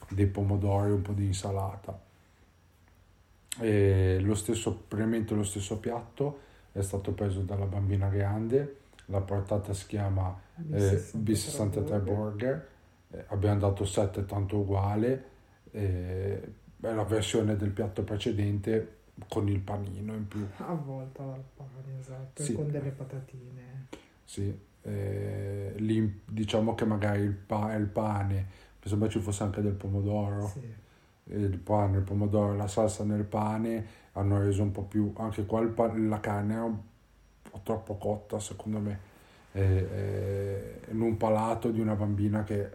dei 0.08 0.26
pomodori, 0.26 0.90
un 0.92 1.02
po' 1.02 1.12
di 1.12 1.26
insalata. 1.26 1.98
E 3.58 4.18
lo 4.20 4.34
stesso, 4.34 4.74
probabilmente 4.86 5.34
lo 5.34 5.44
stesso 5.44 5.78
piatto 5.78 6.40
è 6.72 6.82
stato 6.82 7.12
preso 7.12 7.40
dalla 7.40 7.64
bambina 7.64 8.08
grande, 8.08 8.80
la 9.06 9.20
portata 9.20 9.72
si 9.72 9.86
chiama 9.86 10.38
eh, 10.72 11.02
B63 11.16 12.02
Burger, 12.02 12.68
eh, 13.10 13.24
abbiamo 13.28 13.60
dato 13.60 13.84
7 13.86 14.26
tanto 14.26 14.58
uguale, 14.58 15.24
eh, 15.70 16.52
è 16.80 16.92
la 16.92 17.04
versione 17.04 17.56
del 17.56 17.70
piatto 17.70 18.02
precedente 18.02 18.94
con 19.28 19.48
il 19.48 19.60
panino 19.60 20.12
in 20.12 20.28
più. 20.28 20.46
avvolta 20.58 21.24
dal 21.24 21.42
pane, 21.56 21.98
esatto, 21.98 22.42
Sì. 22.42 22.52
e 22.52 22.54
con 22.54 22.70
delle 22.70 22.90
patatine. 22.90 23.86
Sì, 24.24 24.54
eh, 24.82 25.72
lì 25.76 26.20
diciamo 26.26 26.74
che 26.74 26.84
magari 26.84 27.22
il, 27.22 27.32
pa- 27.32 27.74
il 27.74 27.86
pane, 27.86 28.46
mi 28.86 28.92
sembra 28.92 29.08
ci 29.08 29.18
fosse 29.18 29.42
anche 29.42 29.60
del 29.62 29.72
pomodoro, 29.72 30.46
Sì. 30.46 30.60
il 31.34 31.58
pane, 31.58 31.96
il 31.98 32.02
pomodoro, 32.04 32.54
la 32.54 32.68
salsa 32.68 33.02
nel 33.02 33.24
pane 33.24 33.84
hanno 34.12 34.38
reso 34.38 34.62
un 34.62 34.70
po' 34.70 34.82
più, 34.82 35.12
anche 35.16 35.44
qua 35.44 35.60
il 35.60 35.68
pa- 35.70 35.92
la 35.92 36.20
carne 36.20 36.52
era 36.54 36.62
un 36.62 36.76
po' 37.50 37.60
troppo 37.64 37.96
cotta 37.96 38.38
secondo 38.38 38.78
me, 38.78 38.98
eh, 39.52 39.60
eh, 39.92 40.80
in 40.92 41.00
un 41.00 41.16
palato 41.16 41.70
di 41.72 41.80
una 41.80 41.94
bambina 41.96 42.44
che 42.44 42.70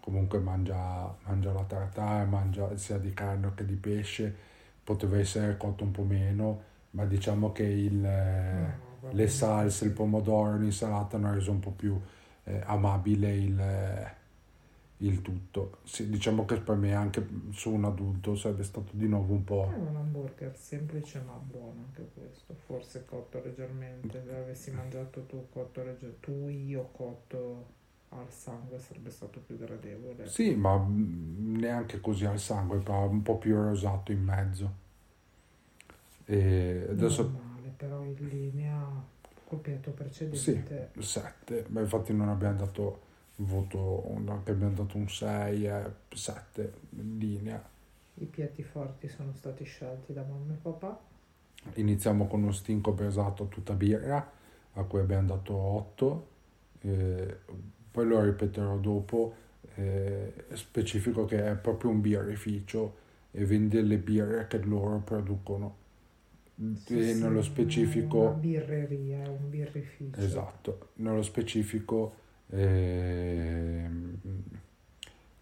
comunque 0.00 0.40
mangia, 0.40 1.14
mangia 1.26 1.52
la 1.52 1.62
tartare, 1.62 2.24
mangia 2.24 2.76
sia 2.76 2.98
di 2.98 3.14
carne 3.14 3.52
che 3.54 3.64
di 3.64 3.76
pesce, 3.76 4.34
poteva 4.82 5.16
essere 5.18 5.56
cotto 5.56 5.84
un 5.84 5.92
po' 5.92 6.02
meno, 6.02 6.60
ma 6.90 7.04
diciamo 7.04 7.52
che 7.52 7.62
il... 7.62 8.04
eh, 8.04 8.52
No, 8.52 8.96
va 9.00 9.12
le 9.12 9.28
salse, 9.28 9.84
il 9.84 9.92
pomodoro, 9.92 10.56
l'insalata 10.56 11.16
hanno 11.16 11.32
reso 11.32 11.52
un 11.52 11.60
po' 11.60 11.70
più 11.70 11.98
eh, 12.44 12.60
amabile 12.66 13.32
il, 13.36 13.60
eh, 13.60 14.14
il 15.06 15.22
tutto. 15.22 15.78
Sì, 15.84 16.08
diciamo 16.08 16.44
che 16.44 16.60
per 16.60 16.76
me 16.76 16.94
anche 16.94 17.26
su 17.50 17.70
un 17.70 17.84
adulto 17.84 18.34
sarebbe 18.36 18.62
stato 18.64 18.90
di 18.92 19.06
nuovo 19.08 19.32
un 19.34 19.44
È 19.64 19.72
po'... 19.72 19.72
un 19.72 19.96
hamburger 19.96 20.56
semplice 20.56 21.20
ma 21.22 21.32
buono 21.32 21.84
anche 21.86 22.06
questo, 22.14 22.54
forse 22.66 23.04
cotto 23.06 23.42
leggermente, 23.42 24.22
se 24.22 24.30
l'avessi 24.30 24.70
mangiato 24.70 25.24
tu 25.26 25.48
cotto 25.50 25.82
legger- 25.82 26.20
tu 26.20 26.48
io 26.48 26.90
cotto 26.92 27.66
al 28.10 28.30
sangue 28.30 28.78
sarebbe 28.78 29.10
stato 29.10 29.40
più 29.40 29.56
gradevole. 29.56 30.26
Sì, 30.26 30.54
ma 30.56 30.84
neanche 30.88 32.00
così 32.00 32.24
al 32.24 32.40
sangue, 32.40 32.78
però 32.78 33.08
un 33.08 33.22
po' 33.22 33.38
più 33.38 33.54
rosato 33.54 34.10
in 34.10 34.22
mezzo. 34.24 34.72
E 36.26 36.86
adesso 36.88 37.22
Normale, 37.22 37.70
però 37.76 38.04
in 38.04 38.14
linea 38.28 39.04
col 39.44 39.58
piatto 39.58 39.90
sì, 40.30 40.60
precedente. 40.60 40.90
7, 40.98 41.66
ma 41.68 41.80
infatti 41.80 42.12
non 42.12 42.28
abbiamo 42.28 42.56
dato 42.58 43.00
voto, 43.36 44.04
anche 44.28 44.50
abbiamo 44.52 44.74
dato 44.74 44.96
un 44.96 45.08
6, 45.08 45.68
7 46.12 46.72
in 46.90 47.18
linea. 47.18 47.62
I 48.14 48.24
piatti 48.24 48.62
forti 48.62 49.06
sono 49.06 49.34
stati 49.34 49.64
scelti 49.64 50.14
da 50.14 50.22
mamma 50.22 50.54
e 50.54 50.56
papà. 50.56 50.98
Iniziamo 51.74 52.26
con 52.28 52.42
uno 52.42 52.52
stinco 52.52 52.92
pesato 52.94 53.48
tutta 53.48 53.74
birra, 53.74 54.30
a 54.74 54.82
cui 54.84 55.00
abbiamo 55.00 55.26
dato 55.28 55.54
8, 55.54 56.26
poi 57.90 58.06
lo 58.06 58.22
ripeterò 58.22 58.76
dopo, 58.78 59.34
eh, 59.74 60.32
specifico 60.54 61.24
che 61.24 61.46
è 61.50 61.56
proprio 61.56 61.90
un 61.90 62.00
birrificio 62.00 62.96
e 63.30 63.44
vende 63.44 63.82
le 63.82 63.98
birre 63.98 64.46
che 64.46 64.58
loro 64.62 64.98
producono. 65.00 65.76
Sì, 66.74 67.00
e 67.00 67.02
sì, 67.02 67.14
nello 67.14 67.42
Una 67.54 67.72
specifico, 67.80 68.32
birreria, 68.34 69.30
un 69.30 69.48
birrificio. 69.48 70.16
esatto, 70.16 70.90
nello 70.96 71.22
specifico 71.22 72.14
ehm, 72.52 74.18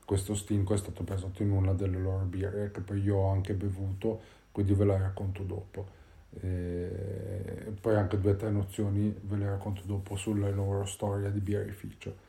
questo 0.05 0.35
stinco 0.35 0.75
è 0.75 0.77
stato 0.77 1.05
pesato 1.05 1.43
in 1.43 1.51
una 1.53 1.73
delle 1.73 1.99
loro 1.99 2.25
birre 2.25 2.71
che 2.73 2.81
poi 2.81 3.01
io 3.01 3.17
ho 3.17 3.31
anche 3.31 3.55
bevuto, 3.55 4.21
quindi 4.51 4.75
ve 4.75 4.85
la 4.85 4.99
racconto 4.99 5.43
dopo. 5.45 5.99
E 6.41 7.73
poi 7.81 7.97
anche 7.97 8.19
due 8.21 8.33
o 8.33 8.37
tre 8.37 8.51
nozioni 8.51 9.15
ve 9.23 9.37
le 9.37 9.49
racconto 9.49 9.83
dopo 9.85 10.17
sulla 10.17 10.51
loro 10.51 10.85
storia 10.85 11.31
di 11.31 11.41
birrificio. 11.41 12.29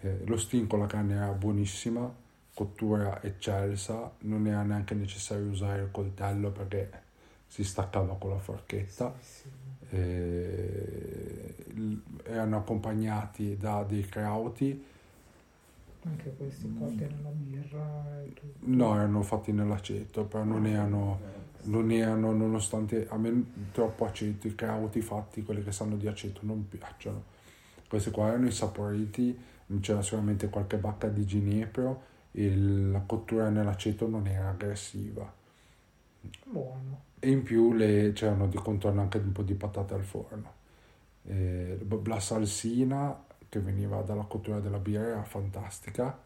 Eh, 0.00 0.22
lo 0.24 0.36
stinco, 0.36 0.76
la 0.76 0.86
carne 0.86 1.14
era 1.14 1.30
buonissima, 1.32 2.12
cottura 2.54 3.22
eccelsa, 3.22 4.12
non 4.20 4.46
era 4.46 4.62
neanche 4.62 4.94
necessario 4.94 5.46
usare 5.46 5.82
il 5.82 5.90
coltello 5.90 6.50
perché 6.50 6.90
si 7.46 7.62
staccava 7.64 8.16
con 8.16 8.30
la 8.30 8.38
forchetta. 8.38 9.14
Sì, 9.20 9.42
sì. 9.42 9.50
Erano 12.32 12.56
accompagnati 12.56 13.56
da 13.56 13.82
dei 13.84 14.04
crauti, 14.06 14.84
Anche 16.04 16.34
questi 16.36 16.72
cotti 16.76 17.04
nella 17.04 17.28
birra 17.30 18.22
e 18.24 18.32
tutto. 18.34 18.58
no, 18.66 18.94
erano 18.94 19.22
fatti 19.22 19.52
nell'aceto, 19.52 20.24
però 20.24 20.42
non 20.42 20.66
erano, 20.66 21.20
non 21.64 21.90
erano, 21.92 22.32
nonostante 22.32 23.06
a 23.08 23.16
me 23.16 23.44
troppo 23.72 24.04
aceto, 24.04 24.48
i 24.48 24.54
crauti 24.54 25.00
fatti, 25.00 25.42
quelli 25.44 25.62
che 25.62 25.70
sanno 25.72 25.96
di 25.96 26.08
aceto, 26.08 26.40
non 26.42 26.68
piacciono. 26.68 27.22
Questi 27.88 28.10
qua 28.10 28.28
erano 28.28 28.46
insaporiti, 28.46 29.38
c'era 29.80 30.02
solamente 30.02 30.48
qualche 30.48 30.76
bacca 30.78 31.08
di 31.08 31.24
ginepro 31.24 32.02
e 32.32 32.56
la 32.56 33.00
cottura 33.00 33.48
nell'aceto 33.48 34.08
non 34.08 34.26
era 34.26 34.48
aggressiva. 34.50 35.32
Buono. 36.44 37.02
E 37.20 37.30
in 37.30 37.42
più 37.42 37.72
le- 37.72 38.12
c'erano 38.12 38.46
di 38.48 38.56
contorno 38.56 39.00
anche 39.00 39.18
un 39.18 39.32
po' 39.32 39.42
di 39.42 39.54
patate 39.54 39.94
al 39.94 40.04
forno. 40.04 40.52
Eh, 41.24 41.78
la 42.04 42.20
salsina 42.20 43.24
che 43.48 43.60
veniva 43.60 44.00
dalla 44.02 44.24
cottura 44.24 44.60
della 44.60 44.78
birra 44.78 45.06
era 45.06 45.24
fantastica. 45.24 46.18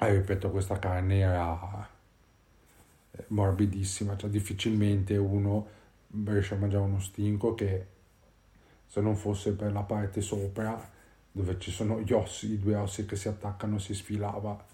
E 0.00 0.12
ripeto, 0.12 0.50
questa 0.50 0.78
carne 0.78 1.18
era 1.18 1.88
eh, 3.10 3.24
morbidissima, 3.28 4.16
cioè 4.16 4.30
difficilmente 4.30 5.16
uno 5.16 5.66
riesce 6.24 6.54
a 6.54 6.58
mangiare 6.58 6.84
uno 6.84 7.00
stinco 7.00 7.54
che 7.54 7.86
se 8.86 9.00
non 9.00 9.16
fosse 9.16 9.52
per 9.54 9.72
la 9.72 9.82
parte 9.82 10.20
sopra 10.20 10.90
dove 11.30 11.58
ci 11.58 11.70
sono 11.70 12.00
gli 12.00 12.12
ossi, 12.12 12.52
i 12.52 12.58
due 12.58 12.76
ossi 12.76 13.04
che 13.06 13.16
si 13.16 13.28
attaccano, 13.28 13.78
si 13.78 13.94
sfilava. 13.94 14.64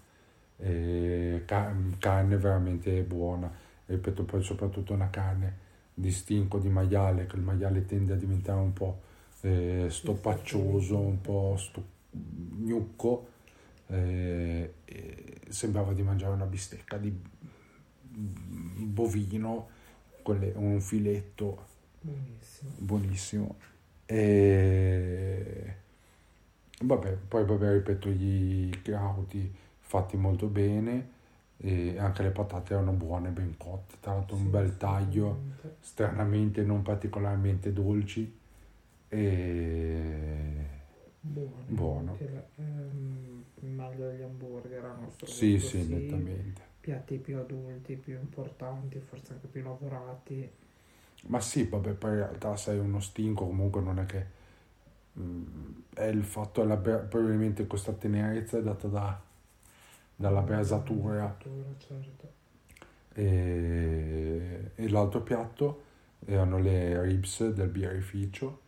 E 0.57 1.43
ca- 1.45 1.75
carne 1.99 2.37
veramente 2.37 3.01
buona 3.01 3.51
ripeto 3.85 4.23
poi 4.23 4.41
soprattutto 4.43 4.93
una 4.93 5.09
carne 5.09 5.63
di 5.97 6.11
stinco 6.11 6.59
di 6.59 6.69
maiale 6.69 7.25
che 7.25 7.37
il 7.37 7.41
maiale 7.41 7.85
tende 7.85 8.13
a 8.13 8.17
diventare 8.17 8.59
un 8.59 8.73
po' 8.73 9.01
eh, 9.41 9.87
stoppacioso 9.89 10.99
un 10.99 11.21
po' 11.21 11.55
stu- 11.57 11.83
gnucco 12.11 13.27
eh, 13.87 14.73
sembrava 15.47 15.93
di 15.93 16.01
mangiare 16.03 16.33
una 16.33 16.45
bistecca 16.45 16.97
di 16.97 17.13
bovino 18.11 19.67
quelle- 20.21 20.53
un 20.55 20.81
filetto. 20.81 21.73
Buonissimo. 22.01 22.71
buonissimo. 22.77 23.55
E 24.05 25.75
vabbè 26.81 27.17
poi 27.27 27.45
vabbè 27.45 27.71
ripeto 27.73 28.09
gli 28.09 28.69
crauti 28.81 29.51
fatti 29.79 30.17
molto 30.17 30.47
bene 30.47 31.13
e 31.57 31.97
anche 31.97 32.23
le 32.23 32.31
patate 32.31 32.73
erano 32.73 32.91
buone 32.91 33.29
ben 33.29 33.55
cotte 33.57 33.95
tra 34.01 34.13
l'altro 34.13 34.35
un 34.35 34.43
Sì, 34.43 34.49
bel 34.49 34.77
taglio 34.77 35.43
stranamente 35.79 36.63
non 36.63 36.81
particolarmente 36.81 37.71
dolci 37.73 38.37
e 39.09 40.65
Buono. 41.19 41.65
Buono. 41.67 42.17
La- 42.17 42.47
ehm, 42.55 43.43
meglio 43.61 44.07
degli 44.09 44.21
hamburger 44.21 44.85
a 44.85 44.93
nostro 44.93 45.27
sì 45.27 45.59
gusto, 45.59 45.83
sì 45.83 45.83
nettamente 45.89 46.61
Piatti 46.79 47.17
più 47.17 47.37
adulti, 47.37 47.95
più 47.97 48.17
importanti, 48.19 48.99
forse 48.99 49.33
anche 49.33 49.47
più 49.47 49.63
lavorati. 49.63 50.49
ma 51.27 51.39
sì 51.41 51.63
vabbè 51.65 51.93
poi 51.93 52.11
in 52.11 52.17
realtà 52.17 52.55
sei 52.57 52.77
uno 52.79 52.99
stinco 52.99 53.45
comunque 53.45 53.81
non 53.81 53.99
è 53.99 54.05
che 54.05 54.25
mm, 55.19 55.71
è 55.95 56.03
il 56.05 56.23
fatto 56.23 56.61
è 56.61 56.65
la 56.65 56.77
probabilmente 56.77 57.67
questa 57.67 57.93
tenerezza 57.93 58.57
è 58.57 58.61
data 58.63 58.87
da, 58.87 59.21
dalla 60.15 60.41
Brasatura, 60.41 61.37
certo. 61.77 62.33
E, 63.13 64.71
e 64.75 64.89
l'altro 64.89 65.21
piatto 65.21 65.83
erano 66.25 66.57
le 66.59 67.01
ribs 67.01 67.49
del 67.49 67.69
birrificio, 67.69 68.61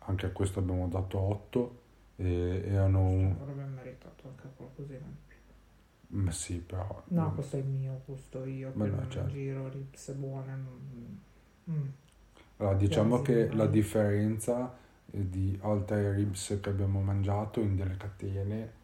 anche 0.00 0.26
a 0.26 0.30
questo 0.30 0.60
abbiamo 0.60 0.88
dato 0.88 1.18
8 1.18 1.78
e 2.16 2.62
erano 2.66 3.00
un... 3.00 3.36
Avrebbe 3.40 3.64
meritato 3.64 4.28
anche 4.28 4.48
qualcosina 4.56 5.06
di 5.06 5.16
più. 5.26 5.36
Ma 6.18 6.30
sì, 6.32 6.58
però... 6.58 7.02
No, 7.08 7.32
questo 7.34 7.56
è 7.56 7.58
il 7.60 7.66
mio 7.66 8.00
gusto, 8.04 8.44
io 8.44 8.72
Ma 8.74 8.84
che 8.84 8.90
no, 8.90 9.08
certo. 9.08 9.30
giro 9.30 9.68
ribs 9.68 10.10
buone. 10.12 10.64
mm. 11.70 11.88
Allora, 12.56 12.76
diciamo 12.76 13.22
che 13.22 13.46
mai. 13.46 13.56
la 13.56 13.66
differenza 13.66 14.76
eh, 15.10 15.28
di 15.30 15.58
altre 15.62 16.14
ribs 16.14 16.58
che 16.60 16.68
abbiamo 16.68 17.00
mangiato 17.00 17.60
in 17.60 17.76
delle 17.76 17.96
catene 17.96 18.78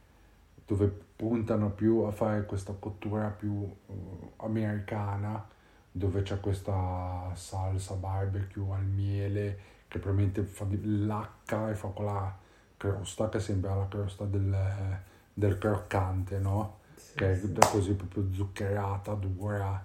dove 0.65 1.06
puntano 1.17 1.71
più 1.71 2.01
a 2.01 2.13
fare 2.13 2.45
questa 2.45 2.75
cottura 2.79 3.29
più 3.29 3.65
eh, 3.89 3.95
americana, 4.37 5.45
dove 5.91 6.23
c'è 6.23 6.39
questa 6.41 7.31
salsa 7.35 7.95
barbecue 7.95 8.75
al 8.75 8.85
miele 8.85 9.59
che 9.89 9.99
probabilmente 9.99 10.43
fa 10.43 10.67
lacca 10.83 11.71
e 11.71 11.75
fa 11.75 11.89
quella 11.89 12.37
crosta 12.77 13.29
che 13.29 13.41
sembra 13.41 13.75
la 13.75 13.89
crosta 13.89 14.25
del, 14.25 15.01
del 15.33 15.59
croccante, 15.59 16.39
no? 16.39 16.81
Sì, 16.95 17.15
che 17.15 17.33
è 17.33 17.37
sì. 17.37 17.53
così 17.71 17.95
proprio 17.95 18.33
zuccherata, 18.33 19.15
dura. 19.15 19.85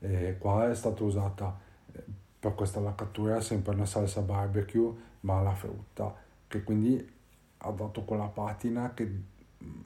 E 0.00 0.36
qua 0.38 0.68
è 0.68 0.74
stata 0.74 1.04
usata 1.04 1.56
eh, 1.92 2.04
per 2.40 2.54
questa 2.54 2.80
laccatura 2.80 3.40
sempre 3.40 3.74
una 3.74 3.86
salsa 3.86 4.20
barbecue, 4.20 4.92
ma 5.20 5.38
alla 5.38 5.54
frutta, 5.54 6.12
che 6.48 6.64
quindi 6.64 7.20
ha 7.58 7.70
dato 7.70 8.02
quella 8.02 8.26
patina 8.26 8.92
che 8.94 9.04
mm, 9.04 9.80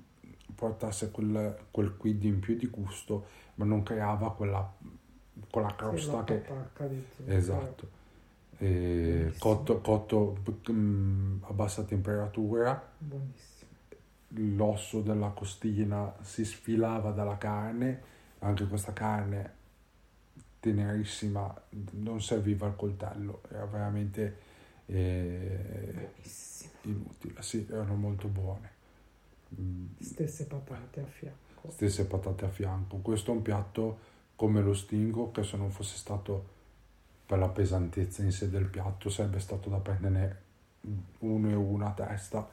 portasse 0.57 1.11
quel, 1.13 1.57
quel 1.71 1.97
quid 1.97 2.25
in 2.25 2.41
più 2.41 2.57
di 2.57 2.67
gusto, 2.69 3.27
ma 3.57 3.67
non 3.67 3.85
creava 3.85 4.33
quella, 4.33 4.73
quella 5.51 5.75
Sì, 5.89 6.01
crosta 6.01 6.17
la 6.19 6.25
che... 6.25 6.35
zucchero. 6.35 6.71
Esatto. 7.27 7.91
E 8.59 9.35
cotto, 9.39 9.81
cotto 9.83 10.39
mm, 10.73 11.43
a 11.45 11.53
bassa 11.53 11.85
temperatura, 11.85 12.83
Buonissimo. 12.99 13.71
l'osso 14.57 15.01
della 15.03 15.31
costina 15.31 16.15
si 16.23 16.45
sfilava 16.45 17.11
dalla 17.13 17.39
carne, 17.39 18.03
anche 18.41 18.67
questa 18.67 18.93
carne 18.93 19.55
tenerissima, 20.61 21.55
non 21.93 22.21
serviva 22.21 22.67
il 22.67 22.77
coltello, 22.77 23.43
era 23.51 23.67
veramente 23.67 24.37
eh, 24.87 26.11
inutile, 26.83 27.43
sì, 27.43 27.67
erano 27.71 27.95
molto 27.95 28.29
buone. 28.29 28.75
Stesse 30.01 30.47
patate 30.47 31.01
a 31.01 31.07
fianco. 31.07 31.71
Stesse 31.71 32.07
patate 32.07 32.45
a 32.45 32.49
fianco. 32.49 32.99
Questo 32.99 33.33
è 33.33 33.35
un 33.35 33.43
piatto 33.43 33.99
come 34.37 34.61
lo 34.61 34.75
stingo 34.75 35.31
che 35.31 35.43
se 35.43 35.57
non 35.57 35.71
fosse 35.71 35.97
stato 35.97 36.55
per 37.27 37.39
la 37.39 37.49
pesantezza 37.49 38.23
in 38.23 38.33
sé 38.33 38.49
del 38.49 38.67
piatto 38.67 39.09
sarebbe 39.09 39.41
stato 39.41 39.69
da 39.69 39.79
prenderne 39.79 40.45
uno 41.21 41.51
e 41.51 41.55
una 41.55 41.89
a 41.89 41.93
testa. 41.93 42.49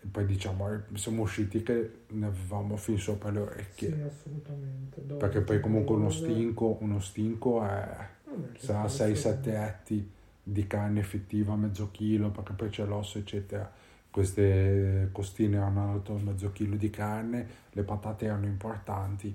E 0.00 0.06
poi 0.06 0.26
diciamo, 0.26 0.72
eh, 0.72 0.80
siamo 0.94 1.22
usciti 1.22 1.62
che 1.62 2.02
ne 2.08 2.26
avevamo 2.26 2.76
fin 2.76 2.98
sopra 2.98 3.30
le 3.30 3.40
orecchie. 3.40 3.92
Sì, 3.92 4.00
assolutamente. 4.00 5.04
Dove 5.04 5.20
Perché 5.20 5.40
poi 5.40 5.60
comunque 5.60 5.96
uno 5.96 6.10
stinco, 6.10 6.78
uno 6.80 7.00
stinco 7.00 7.64
è 7.64 8.16
sarà 8.56 8.82
risposto 8.82 9.04
6-7 9.04 9.48
etti 9.48 10.10
di 10.42 10.66
carne 10.66 11.00
effettiva, 11.00 11.54
mezzo 11.56 11.90
chilo, 11.90 12.30
perché 12.30 12.52
poi 12.52 12.70
c'è 12.70 12.84
l'osso, 12.84 13.18
eccetera. 13.18 13.70
Queste 14.18 15.10
costine 15.12 15.58
erano 15.58 15.92
alto 15.92 16.14
mezzo 16.14 16.50
chilo 16.50 16.74
di 16.74 16.90
carne, 16.90 17.46
le 17.70 17.84
patate 17.84 18.24
erano 18.24 18.46
importanti, 18.46 19.32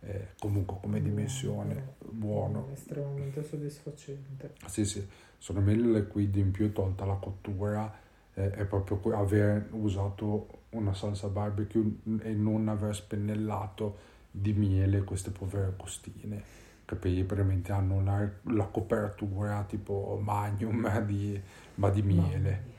eh, 0.00 0.28
comunque 0.38 0.78
come 0.80 1.00
Buono, 1.00 1.14
dimensione, 1.14 1.94
buono. 1.98 2.68
Estremamente 2.72 3.44
soddisfacente. 3.44 4.54
Sì, 4.64 4.86
sì, 4.86 5.06
sono 5.36 5.60
meglio 5.60 5.92
le 5.92 6.06
quid 6.06 6.34
in 6.36 6.50
più, 6.50 6.72
tolta 6.72 7.04
la 7.04 7.16
cottura, 7.16 7.94
eh, 8.32 8.52
è 8.52 8.64
proprio 8.64 9.14
aver 9.18 9.68
usato 9.72 10.48
una 10.70 10.94
salsa 10.94 11.28
barbecue 11.28 11.82
e 12.22 12.32
non 12.32 12.68
aver 12.68 12.94
spennellato 12.94 13.96
di 14.30 14.54
miele 14.54 15.04
queste 15.04 15.30
povere 15.30 15.74
costine, 15.76 16.42
che 16.86 16.94
poi 16.94 17.22
veramente 17.22 17.70
hanno 17.72 18.02
la, 18.02 18.26
la 18.44 18.64
copertura 18.64 19.62
tipo 19.68 20.18
magnum 20.22 21.04
di, 21.04 21.38
ma 21.74 21.90
di 21.90 22.00
miele. 22.00 22.40
mia. 22.40 22.71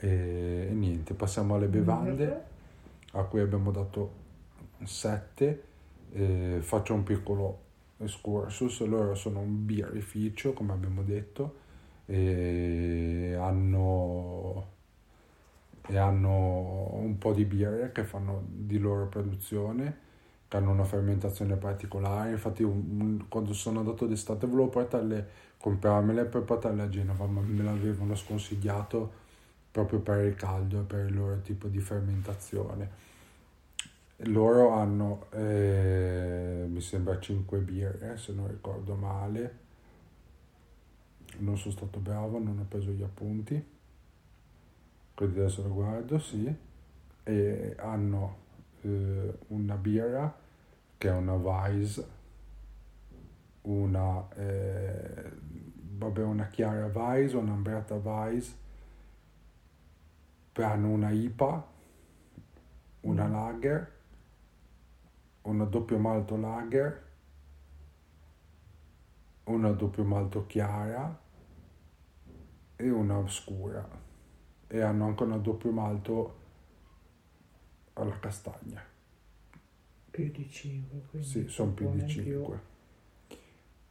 E, 0.00 0.68
e 0.70 0.72
niente, 0.74 1.14
passiamo 1.14 1.54
alle 1.56 1.66
bevande 1.66 2.42
a 3.12 3.22
cui 3.24 3.40
abbiamo 3.40 3.70
dato 3.70 4.12
7. 4.84 5.62
faccio 6.60 6.94
un 6.94 7.02
piccolo 7.04 7.58
excursus. 7.98 8.80
Loro 8.86 9.14
sono 9.14 9.40
un 9.40 9.64
birrificio, 9.66 10.52
come 10.52 10.72
abbiamo 10.72 11.02
detto, 11.02 11.56
e 12.06 13.34
hanno, 13.38 14.66
e 15.86 15.96
hanno 15.96 16.90
un 16.94 17.16
po' 17.18 17.32
di 17.32 17.44
birre 17.44 17.92
che 17.92 18.04
fanno 18.04 18.42
di 18.46 18.78
loro 18.78 19.06
produzione, 19.08 19.98
che 20.48 20.56
hanno 20.56 20.70
una 20.70 20.84
fermentazione 20.84 21.56
particolare. 21.56 22.32
Infatti, 22.32 22.62
un- 22.62 23.24
quando 23.28 23.52
sono 23.54 23.80
andato 23.80 24.06
d'estate 24.06 24.46
volevo 24.46 24.68
portarle, 24.68 25.26
comprarmele 25.58 26.24
per 26.26 26.42
portarle 26.42 26.82
a 26.82 26.88
Genova, 26.88 27.26
ma 27.26 27.40
me 27.40 27.62
l'avevano 27.62 28.14
sconsigliato 28.14 29.26
proprio 29.84 30.00
per 30.00 30.24
il 30.24 30.34
caldo 30.34 30.80
e 30.80 30.82
per 30.82 31.06
il 31.06 31.14
loro 31.14 31.40
tipo 31.40 31.68
di 31.68 31.78
fermentazione. 31.78 33.06
Loro 34.22 34.70
hanno, 34.70 35.26
eh, 35.30 36.64
mi 36.68 36.80
sembra, 36.80 37.20
5 37.20 37.58
birre, 37.60 38.16
se 38.16 38.32
non 38.32 38.48
ricordo 38.48 38.96
male. 38.96 39.66
Non 41.38 41.56
sono 41.56 41.72
stato 41.72 42.00
bravo, 42.00 42.40
non 42.40 42.58
ho 42.58 42.66
preso 42.66 42.90
gli 42.90 43.04
appunti. 43.04 43.64
Quindi 45.14 45.38
adesso 45.38 45.62
lo 45.62 45.72
guardo, 45.72 46.18
sì. 46.18 46.52
E 47.22 47.76
hanno 47.78 48.36
eh, 48.80 49.32
una 49.48 49.76
birra 49.76 50.36
che 50.96 51.08
è 51.08 51.12
una 51.12 51.34
Weiss, 51.34 52.04
una, 53.62 54.28
eh, 54.34 55.30
vabbè, 55.96 56.22
una 56.22 56.48
chiara 56.48 56.86
Weiss, 56.86 57.34
una 57.34 57.52
ambrata 57.52 57.94
Weiss, 57.94 58.46
poi 58.48 58.66
hanno 60.64 60.88
una 60.90 61.10
IPA, 61.10 61.66
una 63.02 63.28
lager, 63.28 63.96
una 65.42 65.64
doppio 65.64 65.98
malto 65.98 66.36
lager, 66.36 67.06
una 69.44 69.70
doppio 69.72 70.04
malto 70.04 70.46
chiara 70.46 71.18
e 72.76 72.90
una 72.90 73.26
scura. 73.28 73.88
E 74.66 74.80
hanno 74.80 75.06
anche 75.06 75.22
una 75.22 75.38
doppio 75.38 75.70
malto 75.72 76.36
alla 77.94 78.18
castagna. 78.18 78.82
Più 80.10 80.30
di 80.30 80.48
5. 80.50 81.00
Quindi 81.10 81.26
Sì, 81.26 81.48
sono 81.48 81.72
più 81.72 81.86
di 81.90 81.96
buone 81.96 82.12
in 82.12 82.18
più. 82.18 82.24
5. 82.24 82.60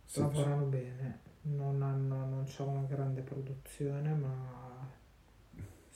Sì, 0.06 0.20
Lavorano 0.20 0.66
bene, 0.66 1.20
non, 1.42 1.82
hanno, 1.82 2.26
non 2.26 2.44
c'è 2.46 2.64
una 2.64 2.84
grande 2.84 3.22
produzione, 3.22 4.14
ma 4.14 4.77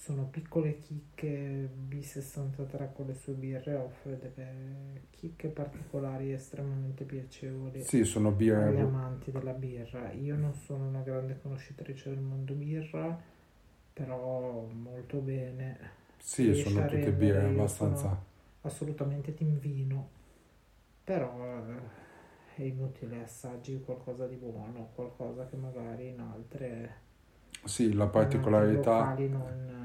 sono 0.02 0.26
piccole 0.26 0.80
chicche. 0.80 1.70
B63 1.88 2.92
con 2.94 3.06
le 3.08 3.14
sue 3.14 3.34
birre 3.34 3.76
offre 3.76 4.18
delle 4.18 5.02
chicche 5.12 5.50
particolari 5.50 6.34
estremamente 6.34 7.04
piacevoli 7.04 7.84
sì, 7.84 8.04
sono 8.04 8.30
agli 8.30 8.36
birre. 8.36 8.82
amanti 8.82 9.32
della 9.32 9.54
birra. 9.54 10.12
Io 10.14 10.36
non 10.36 10.54
sono 10.54 10.88
una 10.88 11.02
grande 11.02 11.40
conoscitrice 11.42 12.10
del 12.10 12.20
mondo 12.20 12.54
birra, 12.54 13.20
però 13.94 14.66
molto 14.72 15.18
bene. 15.20 16.00
Sì, 16.18 16.54
sono 16.56 16.86
tutte 16.86 17.12
birre 17.12 17.48
abbastanza. 17.48 18.18
assolutamente 18.62 19.34
team 19.34 19.58
vino, 19.60 20.10
però 21.04 21.32
eh, 21.58 21.80
è 22.56 22.64
inutile 22.64 23.24
assaggi 23.24 23.82
qualcosa 23.84 24.28
di 24.28 24.36
buono, 24.36 24.90
qualcosa 24.96 25.48
che 25.48 25.56
magari 25.58 26.08
in 26.10 26.20
altre 26.20 26.96
Sì, 27.64 27.94
la 27.94 28.08
particolarità. 28.08 29.16
non... 29.28 29.81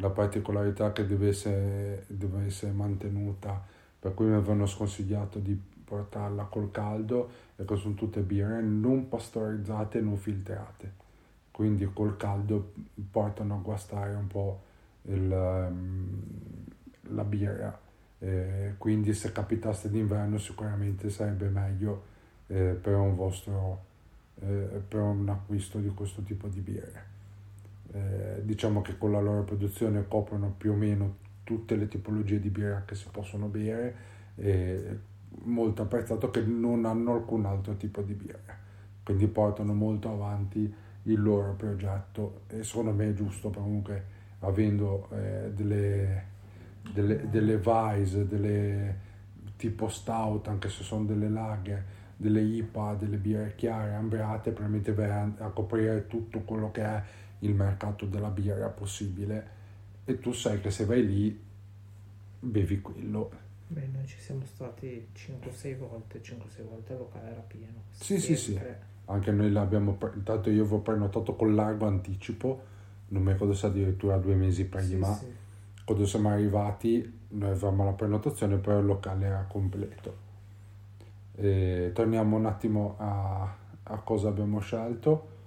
la 0.00 0.10
particolarità 0.10 0.92
che 0.92 1.06
deve 1.06 1.28
essere, 1.28 2.04
deve 2.08 2.46
essere 2.46 2.72
mantenuta, 2.72 3.62
per 3.98 4.14
cui 4.14 4.26
mi 4.26 4.34
avevano 4.34 4.66
sconsigliato 4.66 5.38
di 5.38 5.58
portarla 5.84 6.44
col 6.44 6.70
caldo, 6.70 7.30
e 7.56 7.64
che 7.64 7.76
sono 7.76 7.94
tutte 7.94 8.20
birre 8.20 8.62
non 8.62 9.08
pastorizzate 9.08 10.00
non 10.00 10.16
filtrate. 10.16 11.08
Quindi 11.50 11.88
col 11.92 12.16
caldo 12.16 12.72
portano 13.10 13.54
a 13.54 13.58
guastare 13.58 14.14
un 14.14 14.26
po' 14.26 14.62
il, 15.02 15.30
ehm, 15.30 16.22
la 17.14 17.24
birra. 17.24 17.78
Eh, 18.18 18.74
quindi 18.78 19.12
se 19.14 19.32
capitaste 19.32 19.90
d'inverno 19.90 20.38
sicuramente 20.38 21.08
sarebbe 21.10 21.48
meglio 21.48 22.02
eh, 22.48 22.78
per 22.80 22.94
un 22.96 23.14
vostro 23.14 23.88
eh, 24.40 24.82
per 24.86 25.00
un 25.00 25.28
acquisto 25.28 25.78
di 25.78 25.88
questo 25.90 26.22
tipo 26.22 26.48
di 26.48 26.60
birre. 26.60 27.18
Eh, 27.92 28.42
diciamo 28.44 28.82
che 28.82 28.96
con 28.96 29.10
la 29.10 29.20
loro 29.20 29.42
produzione 29.42 30.06
coprono 30.06 30.54
più 30.56 30.72
o 30.72 30.74
meno 30.76 31.16
tutte 31.42 31.74
le 31.74 31.88
tipologie 31.88 32.38
di 32.38 32.48
birra 32.48 32.84
che 32.84 32.94
si 32.94 33.08
possono 33.10 33.46
bere 33.46 33.94
e 34.36 34.98
molto 35.42 35.82
apprezzato 35.82 36.30
che 36.30 36.42
non 36.42 36.84
hanno 36.84 37.14
alcun 37.14 37.46
altro 37.46 37.76
tipo 37.76 38.02
di 38.02 38.14
birra, 38.14 38.56
quindi 39.02 39.26
portano 39.26 39.74
molto 39.74 40.08
avanti 40.08 40.72
il 41.04 41.20
loro 41.20 41.54
progetto 41.54 42.42
e 42.48 42.62
secondo 42.62 42.92
me 42.92 43.08
è 43.08 43.14
giusto 43.14 43.50
comunque 43.50 44.18
avendo 44.40 45.08
eh, 45.12 45.50
delle, 45.52 46.24
delle, 46.92 47.28
delle 47.28 47.58
Vice, 47.58 48.26
delle 48.26 49.08
tipo 49.56 49.88
stout, 49.88 50.46
anche 50.48 50.68
se 50.68 50.82
sono 50.82 51.04
delle 51.04 51.28
lager, 51.28 51.84
delle 52.16 52.40
IPA, 52.40 52.94
delle 52.94 53.16
birre 53.16 53.54
chiare, 53.56 53.94
ambrate, 53.94 54.54
a, 54.54 55.32
a 55.38 55.48
coprire 55.48 56.06
tutto 56.06 56.40
quello 56.40 56.70
che 56.70 56.82
è 56.82 57.02
il 57.40 57.54
mercato 57.54 58.06
della 58.06 58.28
birra 58.28 58.68
possibile 58.68 59.58
e 60.04 60.18
tu 60.18 60.32
sai 60.32 60.60
che 60.60 60.70
se 60.70 60.84
vai 60.84 61.06
lì 61.06 61.40
bevi 62.40 62.80
quello. 62.80 63.30
Beh, 63.68 63.88
noi 63.92 64.06
ci 64.06 64.18
siamo 64.18 64.44
stati 64.44 65.08
5-6 65.14 65.76
volte, 65.76 66.20
5-6 66.20 66.68
volte 66.68 66.92
il 66.92 66.98
locale 66.98 67.30
era 67.30 67.40
pieno. 67.40 67.82
Sì, 67.90 68.18
sì, 68.18 68.36
sì. 68.36 68.60
Anche 69.06 69.30
noi 69.30 69.50
l'abbiamo, 69.50 69.96
intanto 70.14 70.50
io 70.50 70.62
avevo 70.62 70.80
prenotato 70.80 71.34
con 71.34 71.54
largo 71.54 71.86
anticipo, 71.86 72.62
non 73.08 73.22
mi 73.22 73.32
ricordo 73.32 73.54
se 73.54 73.66
addirittura 73.66 74.16
due 74.18 74.34
mesi 74.34 74.66
prima. 74.66 75.12
Sì, 75.14 75.24
sì. 75.24 75.34
Quando 75.84 76.06
siamo 76.06 76.30
arrivati 76.30 77.18
noi 77.28 77.50
avevamo 77.50 77.84
la 77.84 77.92
prenotazione, 77.92 78.56
però 78.56 78.78
il 78.78 78.86
locale 78.86 79.26
era 79.26 79.44
completo. 79.48 80.28
E 81.36 81.90
torniamo 81.94 82.36
un 82.36 82.46
attimo 82.46 82.96
a, 82.98 83.54
a 83.84 83.96
cosa 83.98 84.28
abbiamo 84.28 84.58
scelto. 84.60 85.38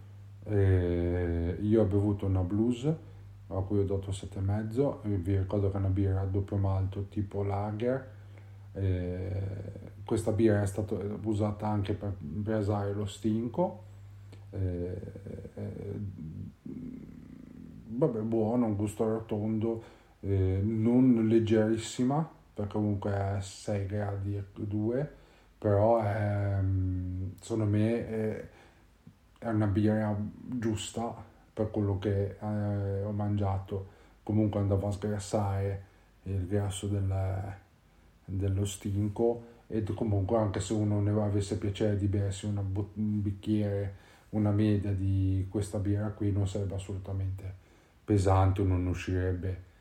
E 0.45 1.58
io 1.62 1.82
ho 1.82 1.86
bevuto 1.86 2.25
una 2.25 2.41
blues 2.41 2.86
a 3.47 3.60
cui 3.62 3.79
ho 3.79 3.84
dato 3.84 4.12
7,5 4.12 5.17
vi 5.17 5.38
ricordo 5.38 5.69
che 5.69 5.75
è 5.75 5.79
una 5.79 5.89
birra 5.89 6.21
a 6.21 6.25
doppio 6.25 6.58
malto 6.58 7.08
tipo 7.10 7.43
lager. 7.43 8.12
E 8.73 9.41
questa 10.03 10.32
birra 10.32 10.62
è 10.62 10.67
stata 10.67 10.95
usata 11.23 11.67
anche 11.67 11.93
per 11.93 12.15
brasare 12.17 12.93
lo 12.93 13.06
stinco. 13.06 13.84
E, 14.49 15.01
e, 15.56 15.99
vabbè 17.95 18.19
buono 18.21 18.65
un 18.65 18.75
gusto 18.75 19.03
rotondo 19.03 19.84
eh, 20.19 20.60
non 20.63 21.27
leggerissima 21.27 22.27
perché 22.53 22.73
comunque 22.73 23.12
è 23.12 23.41
6 23.41 23.86
gradi 23.86 24.36
e 24.36 24.43
2 24.53 25.21
però 25.58 26.01
è, 26.01 26.58
secondo 27.39 27.65
me 27.65 28.08
è, 28.08 28.49
è 29.43 29.49
una 29.49 29.67
birra 29.67 30.15
giusta 30.58 31.13
per 31.53 31.69
quello 31.69 31.99
che 31.99 32.38
eh, 32.39 33.03
ho 33.03 33.12
mangiato. 33.12 34.01
Comunque 34.23 34.60
andavo 34.60 34.88
a 34.88 34.91
sgrassare 34.91 35.84
il 36.23 36.47
grasso 36.47 36.88
del, 36.88 37.13
dello 38.25 38.65
stinco 38.65 39.51
e 39.67 39.84
comunque 39.84 40.38
anche 40.38 40.60
se 40.62 40.73
uno 40.73 41.01
ne 41.01 41.12
avesse 41.12 41.58
piacere 41.58 41.97
di 41.97 42.08
bersi 42.08 42.45
una, 42.45 42.62
un 42.62 43.21
bicchiere 43.21 44.01
una 44.29 44.51
media 44.51 44.91
di 44.91 45.45
questa 45.49 45.77
birra 45.77 46.10
qui 46.10 46.32
non 46.32 46.47
sarebbe 46.47 46.75
assolutamente 46.75 47.62
pesante 48.03 48.63
non 48.63 48.86
uscirebbe 48.88 49.71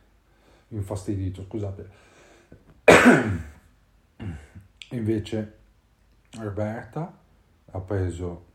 infastidito 0.68 1.44
scusate. 1.44 1.88
Invece 4.90 5.59
Roberta 6.38 7.18
ha 7.70 7.81
preso 7.81 8.51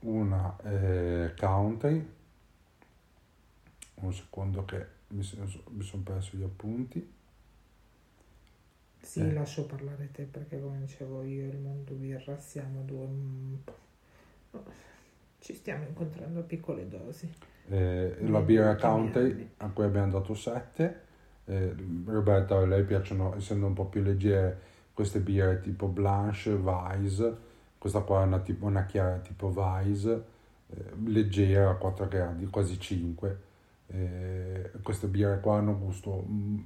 una 0.00 0.56
eh, 0.62 1.34
country. 1.36 2.16
Un 3.94 4.12
secondo 4.12 4.64
che 4.64 4.86
mi, 5.08 5.28
mi 5.70 5.82
sono 5.82 6.02
perso 6.02 6.36
gli 6.36 6.42
appunti. 6.42 7.14
Sì, 9.00 9.20
eh. 9.20 9.32
lascio 9.32 9.66
parlare 9.66 10.10
te 10.12 10.24
perché 10.24 10.60
come 10.60 10.80
dicevo 10.80 11.22
io 11.22 11.44
e 11.44 11.48
il 11.48 11.58
mondo 11.58 11.94
birra 11.94 12.38
siamo 12.38 12.82
due 12.82 13.06
ci 15.40 15.54
stiamo 15.54 15.84
incontrando 15.86 16.40
a 16.40 16.42
piccole 16.42 16.88
dosi. 16.88 17.32
Eh, 17.68 18.16
la 18.20 18.40
birra 18.40 18.76
country 18.76 19.50
a 19.58 19.68
cui 19.68 19.84
abbiamo 19.84 20.12
dato 20.12 20.34
7 20.34 21.00
eh, 21.44 21.74
Roberta 22.04 22.56
a 22.56 22.66
lei 22.66 22.84
piacciono 22.84 23.34
essendo 23.36 23.66
un 23.66 23.74
po' 23.74 23.86
più 23.86 24.02
leggere 24.02 24.60
queste 24.92 25.20
birre 25.20 25.60
tipo 25.60 25.86
Blanche, 25.86 26.52
Weiss 26.52 27.32
questa 27.78 28.00
qua 28.00 28.22
è 28.22 28.26
una, 28.26 28.40
tipo, 28.40 28.66
una 28.66 28.84
chiara 28.84 29.18
tipo 29.18 29.46
Weiss, 29.46 30.04
eh, 30.04 30.22
leggera 31.04 31.70
a 31.70 31.74
4 31.74 32.08
gradi, 32.08 32.46
quasi 32.46 32.78
5. 32.78 33.46
Eh, 33.90 34.70
queste 34.82 35.06
birre 35.06 35.40
qua 35.40 35.56
hanno 35.56 35.78
gusto, 35.78 36.24
mm, 36.28 36.58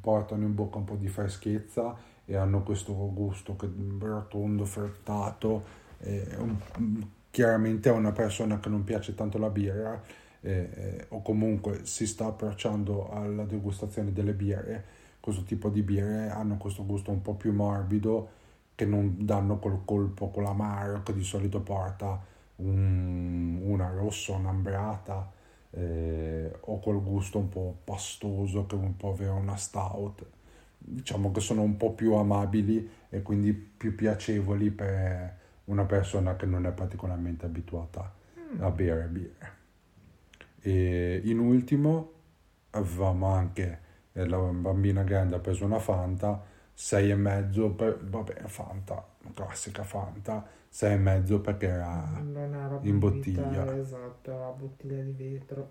portano 0.00 0.44
in 0.44 0.54
bocca 0.54 0.78
un 0.78 0.84
po' 0.84 0.96
di 0.96 1.08
freschezza 1.08 1.94
e 2.24 2.34
hanno 2.36 2.62
questo 2.62 2.92
gusto 3.12 3.54
che, 3.56 3.68
rotondo, 3.98 4.64
fruttato. 4.64 5.84
Eh, 6.00 6.26
un, 6.38 6.56
mm, 6.80 7.02
chiaramente 7.30 7.90
a 7.90 7.92
una 7.92 8.12
persona 8.12 8.58
che 8.58 8.70
non 8.70 8.82
piace 8.82 9.14
tanto 9.14 9.36
la 9.36 9.50
birra 9.50 10.02
eh, 10.40 10.70
eh, 10.72 11.06
o 11.10 11.20
comunque 11.20 11.84
si 11.84 12.06
sta 12.06 12.26
approcciando 12.26 13.10
alla 13.10 13.44
degustazione 13.44 14.12
delle 14.12 14.32
birre, 14.32 14.84
questo 15.20 15.42
tipo 15.42 15.68
di 15.68 15.82
birre 15.82 16.30
hanno 16.30 16.56
questo 16.56 16.86
gusto 16.86 17.10
un 17.10 17.20
po' 17.20 17.34
più 17.34 17.52
morbido 17.52 18.28
che 18.76 18.84
non 18.84 19.16
danno 19.18 19.58
col 19.58 19.80
colpo 19.84 20.30
con 20.30 20.44
l'amaro 20.44 21.02
che 21.02 21.14
di 21.14 21.24
solito 21.24 21.60
porta 21.60 22.22
un, 22.56 23.58
una 23.62 23.88
rossa, 23.90 24.34
un'ambrata 24.34 25.32
eh, 25.70 26.56
o 26.60 26.78
col 26.78 27.02
gusto 27.02 27.38
un 27.38 27.48
po' 27.48 27.78
pastoso 27.82 28.66
che 28.66 28.76
può 28.96 29.10
avere 29.10 29.30
una 29.30 29.56
stout. 29.56 30.24
Diciamo 30.78 31.32
che 31.32 31.40
sono 31.40 31.62
un 31.62 31.76
po' 31.76 31.92
più 31.92 32.12
amabili 32.14 32.88
e 33.08 33.22
quindi 33.22 33.52
più 33.52 33.94
piacevoli 33.94 34.70
per 34.70 35.38
una 35.64 35.84
persona 35.84 36.36
che 36.36 36.46
non 36.46 36.66
è 36.66 36.70
particolarmente 36.70 37.46
abituata 37.46 38.14
mm. 38.38 38.62
a 38.62 38.70
bere 38.70 39.06
birra. 39.06 39.54
E 40.60 41.22
in 41.24 41.38
ultimo 41.38 42.12
avevamo 42.70 43.26
anche 43.28 43.80
eh, 44.12 44.26
la 44.26 44.38
bambina 44.38 45.02
grande 45.02 45.36
ha 45.36 45.38
preso 45.38 45.64
una 45.64 45.78
Fanta 45.78 46.54
6,5 46.76 47.74
per, 47.74 47.98
vabbè, 48.04 48.42
Fanta, 48.46 49.04
classica 49.32 49.82
Fanta, 49.82 50.46
6,5 50.70 51.40
perché 51.40 51.66
era, 51.68 52.22
era 52.34 52.78
in 52.82 52.98
bottiglia. 52.98 53.76
Esatto, 53.76 54.30
era 54.30 54.50
bottiglia 54.50 55.02
di 55.02 55.12
vetro. 55.12 55.70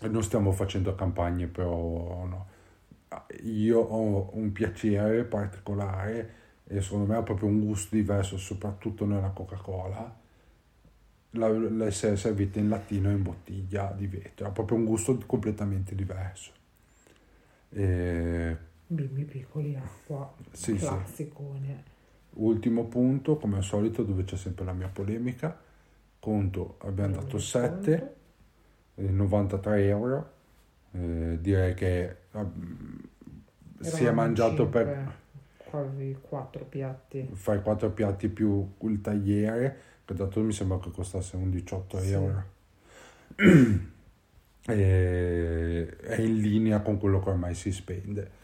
E 0.00 0.08
non 0.08 0.22
stiamo 0.22 0.52
facendo 0.52 0.94
campagne, 0.94 1.46
però 1.46 2.24
no. 2.24 2.46
Io 3.42 3.78
ho 3.78 4.30
un 4.32 4.50
piacere 4.52 5.24
particolare 5.24 6.42
e 6.64 6.80
secondo 6.80 7.12
me 7.12 7.16
ha 7.16 7.22
proprio 7.22 7.48
un 7.48 7.60
gusto 7.60 7.94
diverso, 7.94 8.38
soprattutto 8.38 9.04
nella 9.04 9.28
Coca-Cola. 9.28 10.22
L'essere 11.30 12.16
servita 12.16 12.58
in 12.58 12.68
latino 12.68 13.10
e 13.10 13.12
in 13.12 13.22
bottiglia 13.22 13.92
di 13.94 14.06
vetro, 14.06 14.46
ha 14.46 14.50
proprio 14.50 14.78
un 14.78 14.84
gusto 14.84 15.18
completamente 15.26 15.94
diverso. 15.94 16.52
E 17.70 18.56
Bimbi 18.86 19.24
piccoli 19.24 19.74
acqua, 19.74 20.32
sì, 20.52 20.74
classicone. 20.74 21.84
Sì. 21.84 21.92
Ultimo 22.34 22.84
punto, 22.84 23.36
come 23.36 23.56
al 23.56 23.62
solito, 23.62 24.02
dove 24.02 24.24
c'è 24.24 24.36
sempre 24.36 24.64
la 24.64 24.72
mia 24.72 24.88
polemica. 24.88 25.58
Conto, 26.18 26.76
abbiamo 26.80 27.14
dato 27.16 27.38
7, 27.38 28.14
eh, 28.94 29.02
93 29.02 29.86
euro. 29.86 30.32
Eh, 30.92 31.38
direi 31.40 31.74
che 31.74 32.04
eh, 32.30 32.46
si 33.80 34.04
è 34.04 34.10
mangiato 34.10 34.64
5, 34.64 34.66
per 34.66 35.12
quasi 35.70 36.16
4 36.20 36.64
piatti. 36.66 37.28
Fai 37.32 37.62
4 37.62 37.90
piatti 37.90 38.28
più 38.28 38.74
il 38.82 39.00
tagliere, 39.00 39.78
che 40.04 40.14
dato 40.14 40.40
mi 40.40 40.52
sembra 40.52 40.78
che 40.78 40.90
costasse 40.90 41.36
un 41.36 41.50
18 41.50 41.98
sì. 42.00 42.12
euro. 42.12 42.44
e, 44.66 45.96
è 46.00 46.20
in 46.20 46.40
linea 46.40 46.80
con 46.80 46.98
quello 46.98 47.20
che 47.20 47.30
ormai 47.30 47.54
si 47.54 47.72
spende 47.72 48.42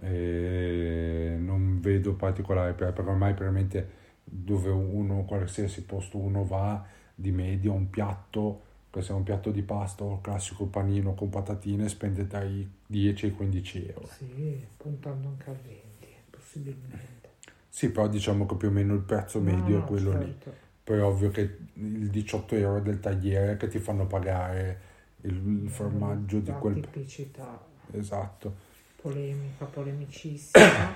e 0.00 1.36
non 1.38 1.80
vedo 1.80 2.14
particolari 2.14 2.74
perché 2.74 3.00
ormai 3.00 3.34
probabilmente 3.34 3.96
dove 4.24 4.70
uno 4.70 5.24
qualsiasi 5.24 5.82
posto 5.84 6.18
uno 6.18 6.44
va 6.44 6.84
di 7.14 7.32
media 7.32 7.72
un 7.72 7.90
piatto 7.90 8.62
che 8.90 9.02
sia 9.02 9.14
un 9.14 9.22
piatto 9.22 9.50
di 9.50 9.62
pasta 9.62 10.04
o 10.04 10.14
il 10.14 10.20
classico 10.20 10.66
panino 10.66 11.14
con 11.14 11.28
patatine 11.30 11.88
spende 11.88 12.26
dai 12.26 12.68
10 12.86 13.26
ai 13.26 13.32
15 13.32 13.86
euro. 13.88 14.06
Sì 14.06 14.66
puntando 14.76 15.28
anche 15.28 15.50
a 15.50 15.54
20 15.54 16.06
possibilmente. 16.30 17.30
Sì 17.68 17.90
però 17.90 18.08
diciamo 18.08 18.46
che 18.46 18.54
più 18.54 18.68
o 18.68 18.70
meno 18.70 18.94
il 18.94 19.00
prezzo 19.00 19.40
medio 19.40 19.78
no, 19.78 19.84
è 19.84 19.86
quello 19.86 20.12
certo. 20.12 20.50
lì 20.50 20.56
poi 20.84 20.98
è 20.98 21.02
ovvio 21.02 21.30
che 21.30 21.56
il 21.74 22.08
18 22.08 22.54
euro 22.54 22.80
del 22.80 22.98
tagliere 22.98 23.56
che 23.56 23.68
ti 23.68 23.78
fanno 23.78 24.06
pagare 24.06 24.80
il 25.22 25.68
formaggio 25.68 26.38
di 26.38 26.52
quel 26.52 26.80
tipicità. 26.80 27.60
Esatto 27.90 28.67
polemica, 29.00 29.64
polemicissima, 29.64 30.92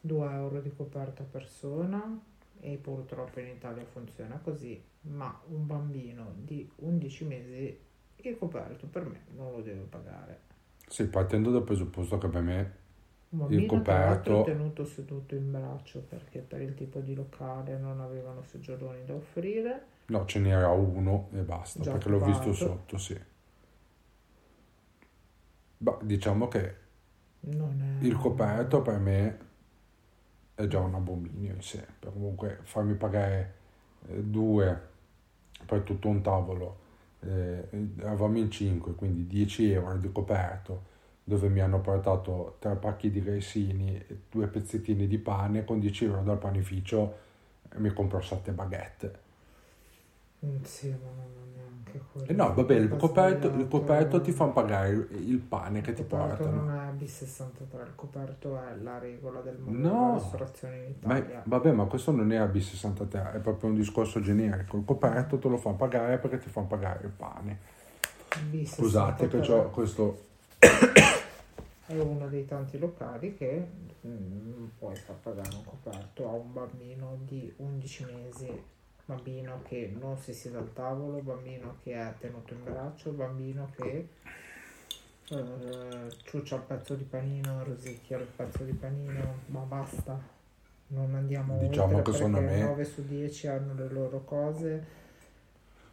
2 0.00 0.32
euro 0.32 0.60
di 0.60 0.72
coperta 0.74 1.22
a 1.22 1.26
persona 1.26 2.20
e 2.60 2.76
purtroppo 2.76 3.40
in 3.40 3.48
Italia 3.48 3.84
funziona 3.84 4.40
così, 4.42 4.82
ma 5.02 5.38
un 5.48 5.66
bambino 5.66 6.32
di 6.36 6.68
11 6.76 7.24
mesi 7.24 7.78
il 8.16 8.38
coperto 8.38 8.86
per 8.86 9.04
me 9.04 9.20
non 9.36 9.52
lo 9.52 9.60
deve 9.60 9.82
pagare. 9.82 10.40
Sì, 10.88 11.06
partendo 11.06 11.50
dal 11.50 11.62
presupposto 11.62 12.18
che 12.18 12.28
per 12.28 12.42
me 12.42 12.84
il 13.48 13.66
coperto, 13.66 14.42
tenuto 14.44 14.84
seduto 14.84 15.34
in 15.34 15.50
braccio 15.50 16.00
perché 16.00 16.38
per 16.38 16.62
il 16.62 16.74
tipo 16.74 17.00
di 17.00 17.14
locale 17.14 17.76
non 17.76 18.00
avevano 18.00 18.42
seggioloni 18.42 19.04
da 19.04 19.14
offrire. 19.14 19.86
no, 20.06 20.24
ce 20.24 20.38
n'era 20.38 20.70
uno 20.70 21.28
e 21.32 21.40
basta, 21.40 21.82
Già 21.82 21.92
perché 21.92 22.08
l'ho 22.08 22.24
visto 22.24 22.52
sotto, 22.52 22.96
sì. 22.96 23.18
Beh, 25.78 25.96
diciamo 26.02 26.48
che 26.48 26.84
Non 27.46 27.98
è... 28.00 28.04
il 28.04 28.16
coperto 28.16 28.82
per 28.82 28.98
me 28.98 29.38
è 30.54 30.66
già 30.66 30.80
un 30.80 30.94
abominio 30.94 31.52
in 31.52 31.62
sé, 31.62 31.86
comunque 32.00 32.60
farmi 32.62 32.94
pagare 32.94 33.54
eh, 34.08 34.22
due 34.22 34.80
per 35.64 35.80
tutto 35.82 36.08
un 36.08 36.22
tavolo, 36.22 36.78
eh, 37.20 37.68
eravamo 37.98 38.38
in 38.38 38.50
5, 38.50 38.94
quindi 38.94 39.26
10 39.26 39.72
euro 39.72 39.96
di 39.98 40.10
coperto, 40.10 40.94
dove 41.22 41.48
mi 41.48 41.60
hanno 41.60 41.80
portato 41.80 42.56
tre 42.58 42.76
pacchi 42.76 43.10
di 43.10 43.20
grissini 43.20 43.96
e 43.96 44.20
due 44.30 44.46
pezzettini 44.46 45.06
di 45.06 45.18
pane, 45.18 45.64
con 45.64 45.78
10 45.80 46.04
euro 46.04 46.22
dal 46.22 46.38
panificio 46.38 47.24
mi 47.76 47.92
compro 47.92 48.20
7 48.20 48.52
baguette. 48.52 49.24
Mm, 50.44 50.62
Sì, 50.62 50.88
ma 50.90 51.08
non 51.10 51.52
neanche 51.54 52.02
quello. 52.12 52.26
E 52.28 52.32
no, 52.34 52.52
vabbè, 52.52 52.74
il 52.74 52.96
coperto, 52.96 53.46
il 53.48 53.68
coperto 53.68 54.20
ti 54.20 54.32
fanno 54.32 54.52
pagare 54.52 54.88
il- 54.90 55.28
il 55.30 55.38
pane 55.38 55.80
che 55.80 55.90
Il 55.90 55.96
ti 55.96 56.02
portano. 56.02 56.62
non 56.64 56.70
è 56.70 56.90
B63, 57.02 57.80
il 57.86 57.94
coperto 57.94 58.58
è 58.58 58.74
la 58.82 58.98
regola 58.98 59.40
del 59.40 59.58
mondo 59.58 59.88
No. 59.88 60.04
della 60.06 60.12
ristorazione 60.18 60.76
in 60.76 60.94
Ma, 61.04 61.16
Italia. 61.16 61.42
vabbè, 61.44 61.72
ma 61.72 61.84
questo 61.86 62.10
non 62.12 62.30
è 62.32 62.38
B63, 62.46 63.32
è 63.34 63.38
proprio 63.38 63.70
un 63.70 63.76
discorso 63.76 64.20
generico. 64.20 64.76
Il 64.76 64.84
coperto 64.84 65.38
te 65.38 65.48
lo 65.48 65.56
fanno 65.56 65.76
pagare 65.76 66.18
perché 66.18 66.38
ti 66.38 66.48
fanno 66.50 66.66
pagare 66.66 67.04
il 67.04 67.12
pane. 67.16 67.58
B63 68.50 68.66
Scusate 68.66 69.28
che 69.28 69.52
ho 69.52 69.70
questo... 69.70 70.24
è 71.86 71.98
uno 71.98 72.26
dei 72.28 72.44
tanti 72.44 72.78
locali 72.78 73.34
che 73.36 73.66
mm, 74.06 74.64
puoi 74.78 74.94
far 74.96 75.16
pagare 75.16 75.54
un 75.54 75.64
coperto 75.64 76.28
a 76.28 76.32
un 76.32 76.52
bambino 76.52 77.16
di 77.24 77.52
11 77.58 78.04
mesi, 78.04 78.62
bambino 79.06 79.60
che 79.62 79.94
non 79.98 80.18
si 80.18 80.34
siede 80.34 80.58
al 80.58 80.72
tavolo, 80.72 81.20
bambino 81.20 81.76
che 81.82 81.94
è 81.94 82.12
tenuto 82.18 82.54
in 82.54 82.64
braccio, 82.64 83.12
bambino 83.12 83.70
che 83.76 84.08
eh, 85.28 86.10
ciuccia 86.24 86.56
il 86.56 86.62
pezzo 86.62 86.94
di 86.94 87.04
panino, 87.04 87.62
rosicchia 87.64 88.18
il 88.18 88.26
pezzo 88.26 88.64
di 88.64 88.72
panino, 88.72 89.34
ma 89.46 89.60
basta. 89.60 90.34
Non 90.88 91.14
andiamo 91.14 91.58
Diciamo 91.58 91.96
oltre 91.96 92.12
che 92.12 92.16
secondo 92.18 92.38
perché 92.38 92.54
me- 92.56 92.62
9 92.62 92.84
su 92.84 93.06
10 93.06 93.46
hanno 93.48 93.74
le 93.74 93.88
loro 93.88 94.20
cose. 94.24 94.84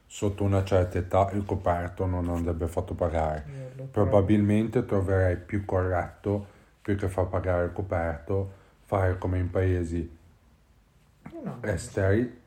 Sotto 0.06 0.44
una 0.44 0.64
certa 0.64 1.00
età 1.00 1.32
il 1.32 1.46
coperto 1.46 2.06
non 2.06 2.30
andrebbe 2.30 2.68
fatto 2.68 2.94
pagare. 2.94 3.44
Trovo- 3.76 3.90
Probabilmente 3.92 4.86
troverei 4.86 5.38
più 5.38 5.66
corretto, 5.66 6.46
più 6.82 6.96
che 6.96 7.08
far 7.08 7.28
pagare 7.28 7.66
il 7.66 7.74
coperto, 7.74 8.52
fare 8.84 9.18
come 9.18 9.40
in 9.40 9.50
paesi 9.50 10.18
No, 11.42 11.58
esteri, 11.62 12.42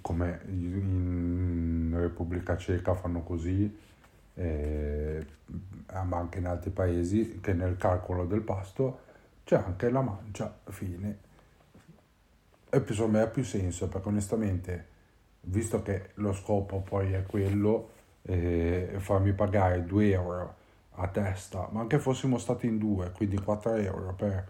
come 0.00 0.40
in 0.46 1.94
Repubblica 1.94 2.56
Ceca 2.56 2.94
fanno 2.94 3.22
così, 3.22 3.76
eh, 4.34 5.26
ma 6.04 6.16
anche 6.16 6.38
in 6.38 6.46
altri 6.46 6.70
paesi, 6.70 7.40
che 7.40 7.52
nel 7.52 7.76
calcolo 7.76 8.24
del 8.24 8.42
pasto 8.42 9.00
c'è 9.44 9.56
anche 9.56 9.90
la 9.90 10.02
mancia, 10.02 10.58
fine. 10.66 11.26
E 12.70 12.80
più, 12.80 13.06
me 13.06 13.20
ha 13.20 13.26
più 13.26 13.44
senso, 13.44 13.88
perché 13.88 14.08
onestamente, 14.08 14.86
visto 15.42 15.82
che 15.82 16.10
lo 16.14 16.32
scopo 16.32 16.80
poi 16.80 17.12
è 17.12 17.22
quello, 17.24 17.90
eh, 18.22 18.94
farmi 18.98 19.32
pagare 19.32 19.84
2 19.84 20.10
euro 20.10 20.56
a 21.00 21.08
testa, 21.08 21.68
ma 21.72 21.80
anche 21.80 21.98
fossimo 21.98 22.38
stati 22.38 22.66
in 22.66 22.78
due, 22.78 23.10
quindi 23.12 23.38
4 23.38 23.74
euro 23.74 24.14
per 24.14 24.48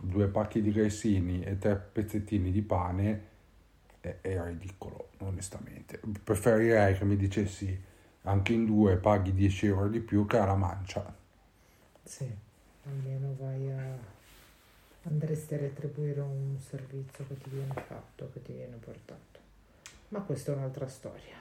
due 0.00 0.26
pacchi 0.28 0.60
di 0.60 0.70
grissini 0.70 1.42
e 1.42 1.58
tre 1.58 1.76
pezzettini 1.76 2.50
di 2.50 2.62
pane, 2.62 3.34
è, 4.06 4.18
è 4.20 4.42
ridicolo, 4.42 5.10
onestamente. 5.18 6.00
Preferirei 6.22 6.96
che 6.96 7.04
mi 7.04 7.16
dicessi 7.16 7.82
anche 8.22 8.52
in 8.52 8.64
due 8.64 8.96
paghi 8.96 9.32
10 9.32 9.66
euro 9.66 9.88
di 9.88 10.00
più 10.00 10.26
che 10.26 10.38
alla 10.38 10.54
mancia. 10.54 11.14
Sì, 12.02 12.28
almeno 12.84 13.34
vai 13.38 13.70
a... 13.70 13.98
andresti 15.04 15.54
a 15.54 15.58
retribuire 15.58 16.20
un 16.20 16.56
servizio 16.58 17.24
che 17.26 17.38
ti 17.38 17.50
viene 17.50 17.74
fatto, 17.86 18.30
che 18.32 18.42
ti 18.42 18.52
viene 18.52 18.76
portato. 18.76 19.38
Ma 20.08 20.20
questa 20.20 20.52
è 20.52 20.56
un'altra 20.56 20.86
storia. 20.88 21.34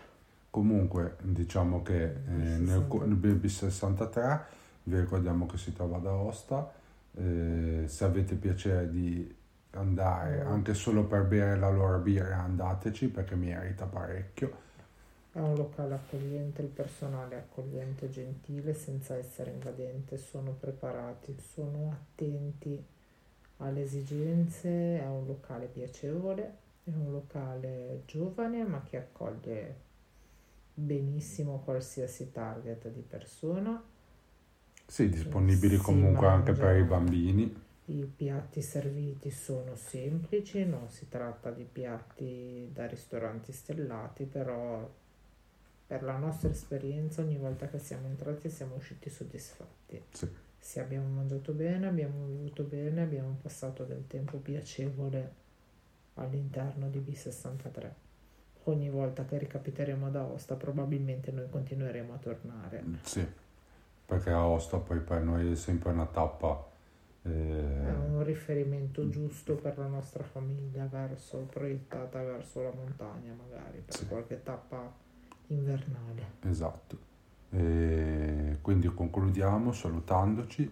Comunque, 0.49 1.17
diciamo 1.21 1.81
che 1.81 2.03
eh, 2.03 2.29
nel, 2.29 2.87
nel 2.87 3.15
BB63 3.15 4.41
vi 4.83 4.99
ricordiamo 4.99 5.45
che 5.45 5.57
si 5.57 5.73
trova 5.73 5.97
ad 5.97 6.05
Aosta. 6.05 6.71
eh, 7.17 7.83
se 7.87 8.03
avete 8.03 8.35
piacere 8.35 8.89
di 8.89 9.33
andare 9.77 10.43
Mm. 10.43 10.45
anche 10.45 10.73
solo 10.73 11.05
per 11.05 11.23
bere 11.23 11.57
la 11.57 11.69
loro 11.69 11.99
birra, 11.99 12.41
andateci 12.43 13.07
perché 13.09 13.35
merita 13.35 13.85
parecchio. 13.85 14.63
È 15.31 15.37
un 15.39 15.53
locale 15.55 15.93
accogliente, 15.93 16.63
il 16.63 16.67
personale 16.69 17.35
è 17.35 17.39
accogliente, 17.39 18.09
gentile, 18.09 18.73
senza 18.73 19.15
essere 19.15 19.51
invadente, 19.51 20.17
sono 20.17 20.51
preparati, 20.53 21.37
sono 21.39 21.91
attenti 21.91 22.83
alle 23.57 23.83
esigenze, 23.83 24.99
è 24.99 25.05
un 25.07 25.25
locale 25.27 25.67
piacevole, 25.67 26.43
è 26.85 26.89
un 26.91 27.11
locale 27.11 28.03
giovane 28.05 28.63
ma 28.65 28.83
che 28.83 28.97
accoglie 28.97 29.75
benissimo 30.73 31.59
qualsiasi 31.65 32.31
target 32.31 32.89
di 32.89 33.01
persona. 33.01 33.81
Sì, 34.87 35.09
disponibili 35.09 35.77
Si 35.77 35.77
comunque 35.77 36.27
anche 36.27 36.53
per 36.53 36.77
i 36.77 36.83
mangia. 36.83 36.85
bambini. 36.85 37.55
I 37.87 38.03
piatti 38.15 38.63
serviti 38.63 39.29
sono 39.29 39.75
semplici, 39.75 40.65
non 40.65 40.89
si 40.89 41.07
tratta 41.07 41.51
di 41.51 41.67
piatti 41.71 42.69
da 42.73 42.87
ristoranti 42.87 43.51
stellati, 43.51 44.25
però 44.25 44.89
per 45.87 46.01
la 46.01 46.17
nostra 46.17 46.49
esperienza 46.49 47.21
ogni 47.21 47.37
volta 47.37 47.67
che 47.67 47.77
siamo 47.77 48.07
entrati 48.07 48.49
siamo 48.49 48.75
usciti 48.75 49.09
soddisfatti. 49.09 50.01
Sì. 50.09 50.27
Se 50.57 50.79
abbiamo 50.79 51.07
mangiato 51.09 51.51
bene, 51.51 51.87
abbiamo 51.87 52.25
bevuto 52.25 52.63
bene, 52.63 53.03
abbiamo 53.03 53.37
passato 53.39 53.83
del 53.83 54.07
tempo 54.07 54.37
piacevole 54.37 55.33
all'interno 56.15 56.89
di 56.89 56.99
B63. 56.99 57.89
Ogni 58.63 58.89
volta 58.89 59.25
che 59.25 59.37
ricapiteremo 59.37 60.07
ad 60.07 60.15
Aosta 60.15 60.55
probabilmente 60.55 61.31
noi 61.31 61.47
continueremo 61.47 62.15
a 62.15 62.17
tornare. 62.17 62.83
Sì, 63.03 63.23
perché 64.07 64.31
Aosta 64.31 64.77
poi 64.77 64.99
per 65.01 65.21
noi 65.21 65.51
è 65.51 65.55
sempre 65.55 65.91
una 65.91 66.07
tappa. 66.07 66.73
È 67.25 67.27
eh, 67.27 67.91
un 67.91 68.23
riferimento 68.23 69.09
giusto 69.09 69.55
per 69.55 69.79
la 69.79 69.87
nostra 69.87 70.23
famiglia 70.23 70.85
verso, 70.85 71.39
proiettata 71.51 72.21
verso 72.21 72.61
la 72.61 72.71
montagna 72.71 73.33
magari, 73.33 73.79
per 73.79 73.95
Sì. 73.95 74.07
qualche 74.07 74.43
tappa 74.43 74.93
invernale. 75.47 76.33
Esatto. 76.41 77.13
E 77.49 78.57
quindi 78.61 78.87
concludiamo 78.87 79.71
salutandoci, 79.71 80.71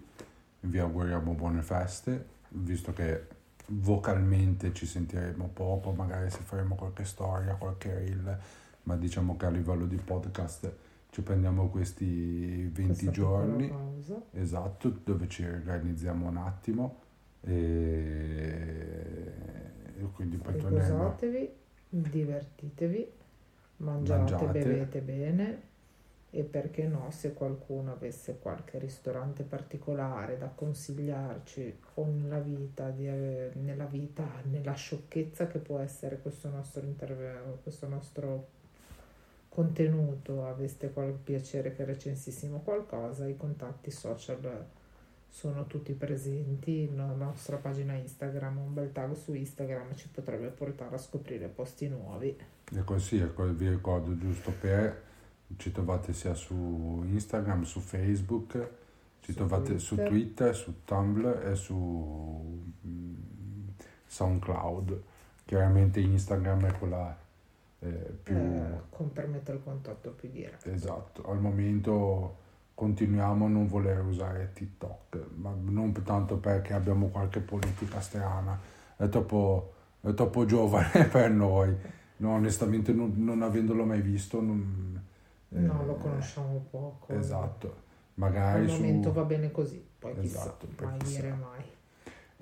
vi 0.61 0.77
auguriamo 0.77 1.33
buone 1.33 1.63
feste, 1.63 2.25
visto 2.49 2.93
che 2.93 3.25
vocalmente 3.67 4.73
ci 4.73 4.85
sentiremo 4.85 5.49
poco, 5.51 5.91
magari 5.91 6.29
se 6.29 6.39
faremo 6.39 6.75
qualche 6.75 7.03
storia, 7.05 7.55
qualche 7.55 7.93
reel, 7.95 8.37
ma 8.83 8.95
diciamo 8.95 9.37
che 9.37 9.45
a 9.47 9.49
livello 9.49 9.87
di 9.87 9.95
podcast 9.95 10.71
ci 11.13 11.21
prendiamo 11.21 11.69
questi 11.69 12.67
20 12.73 12.85
Questa 12.85 13.11
giorni, 13.11 13.71
esatto, 14.31 14.89
dove 15.03 15.27
ci 15.27 15.45
organizziamo 15.45 16.27
un 16.27 16.37
attimo 16.37 17.01
e, 17.41 17.53
e 19.95 20.03
quindi 20.11 20.37
poi. 20.37 20.53
Riposatevi, 20.53 21.51
divertitevi, 21.89 23.11
mangiate, 23.77 24.33
Mangiate. 24.33 24.59
bevete 24.59 25.01
bene 25.01 25.61
e 26.31 26.41
perché 26.41 26.87
no, 26.87 27.11
se 27.11 27.33
qualcuno 27.33 27.91
avesse 27.91 28.39
qualche 28.39 28.79
ristorante 28.79 29.43
particolare 29.43 30.39
da 30.39 30.47
consigliarci 30.47 31.77
o 31.93 32.05
nella 32.05 32.39
vita, 32.39 32.89
di, 32.89 33.07
ave- 33.07 33.53
nella 33.61 33.85
vita, 33.85 34.27
nella 34.49 34.73
sciocchezza 34.73 35.45
che 35.45 35.59
può 35.59 35.77
essere 35.77 36.19
questo 36.19 36.49
nostro 36.49 36.83
intervento, 36.83 37.59
questo 37.61 37.87
nostro 37.87 38.61
contenuto, 39.53 40.47
aveste 40.47 40.91
qualche 40.91 41.19
piacere 41.23 41.75
che 41.75 41.85
recensissimo 41.85 42.61
qualcosa, 42.61 43.27
i 43.27 43.37
contatti 43.37 43.91
social 43.91 44.65
sono 45.29 45.67
tutti 45.67 45.93
presenti, 45.93 46.89
la 46.95 47.05
nostra 47.05 47.57
pagina 47.57 47.93
Instagram, 47.93 48.57
un 48.57 48.73
bel 48.73 48.91
tag 48.91 49.13
su 49.13 49.33
Instagram 49.33 49.95
ci 49.95 50.07
potrebbe 50.09 50.47
portare 50.47 50.95
a 50.95 50.97
scoprire 50.97 51.47
posti 51.47 51.87
nuovi. 51.87 52.35
E 52.71 52.83
così 52.83 53.17
ecco, 53.17 53.45
vi 53.53 53.69
ricordo 53.69 54.17
giusto 54.17 54.51
per 54.59 55.01
ci 55.57 55.71
trovate 55.71 56.13
sia 56.13 56.33
su 56.33 57.03
Instagram, 57.05 57.61
su 57.63 57.79
Facebook, 57.79 58.53
ci 59.21 59.31
Su 59.31 59.37
trovate 59.37 59.77
su 59.77 59.95
Twitter. 59.95 60.09
Twitter, 60.09 60.55
su 60.55 60.83
Tumblr 60.83 61.47
e 61.47 61.55
su 61.55 62.63
mm, 62.87 63.13
SoundCloud. 64.07 65.01
Chiaramente 65.45 65.99
Instagram 65.99 66.65
è 66.65 66.77
quella 66.77 67.22
più 68.23 68.35
Eh, 68.35 68.81
con 68.89 69.11
permette 69.11 69.51
il 69.51 69.61
contatto 69.63 70.11
più 70.11 70.29
diretto. 70.29 70.69
esatto. 70.71 71.23
Al 71.29 71.39
momento 71.39 72.37
continuiamo 72.73 73.45
a 73.45 73.49
non 73.49 73.67
voler 73.67 74.03
usare 74.05 74.51
TikTok, 74.53 75.27
ma 75.35 75.53
non 75.61 75.91
tanto 76.03 76.37
perché 76.37 76.73
abbiamo 76.73 77.07
qualche 77.09 77.39
politica 77.39 77.99
strana, 78.01 78.59
è 78.97 79.07
troppo, 79.09 79.73
è 80.01 80.13
troppo 80.13 80.45
giovane 80.45 81.05
per 81.11 81.29
noi, 81.31 81.75
no, 82.17 82.31
onestamente 82.33 82.91
non, 82.93 83.13
non 83.17 83.41
avendolo 83.41 83.85
mai 83.85 84.01
visto 84.01 84.41
non, 84.41 85.01
No, 85.49 85.85
lo 85.85 85.95
conosciamo 85.97 86.65
poco. 86.71 87.13
Esatto, 87.13 87.75
magari 88.15 88.61
Al 88.61 88.71
momento 88.71 89.09
su... 89.09 89.15
va 89.15 89.23
bene 89.23 89.51
così, 89.51 89.85
poi 89.99 90.15
Esatto, 90.19 90.65
chissà, 90.67 90.85
mai 90.85 90.97
chissà. 90.99 91.21
dire 91.21 91.33
mai. 91.33 91.63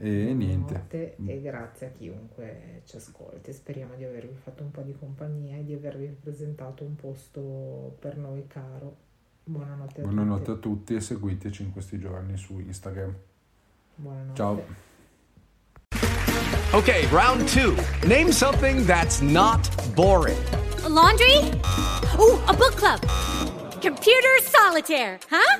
E 0.03 0.33
niente, 0.33 1.15
e 1.23 1.41
grazie 1.41 1.85
a 1.85 1.89
chiunque 1.91 2.81
ci 2.85 2.95
ascolti. 2.95 3.53
Speriamo 3.53 3.93
di 3.93 4.03
avervi 4.03 4.33
fatto 4.33 4.63
un 4.63 4.71
po' 4.71 4.81
di 4.81 4.95
compagnia 4.97 5.57
e 5.57 5.63
di 5.63 5.73
avervi 5.75 6.07
presentato 6.19 6.83
un 6.83 6.95
posto 6.95 7.97
per 7.99 8.17
noi 8.17 8.47
caro. 8.47 8.95
Buonanotte 9.43 10.01
a 10.01 10.03
buonanotte 10.03 10.43
tutti. 10.43 10.57
a 10.57 10.61
tutti 10.61 10.95
e 10.95 11.01
seguiteci 11.01 11.61
in 11.61 11.71
questi 11.71 11.99
giorni 11.99 12.35
su 12.35 12.57
Instagram. 12.57 13.15
Buonanotte. 13.93 14.35
Ciao. 14.35 14.63
Okay, 16.73 17.05
round 17.11 17.47
two. 17.47 17.75
Name 18.07 18.31
something 18.31 18.83
that's 18.87 19.21
not 19.21 19.69
boring. 19.93 20.41
A 20.83 20.89
laundry? 20.89 21.37
Ooh, 22.17 22.39
a 22.47 22.53
book 22.53 22.75
club. 22.75 22.99
Computer 23.79 24.41
solitaire, 24.41 25.19
huh? 25.29 25.59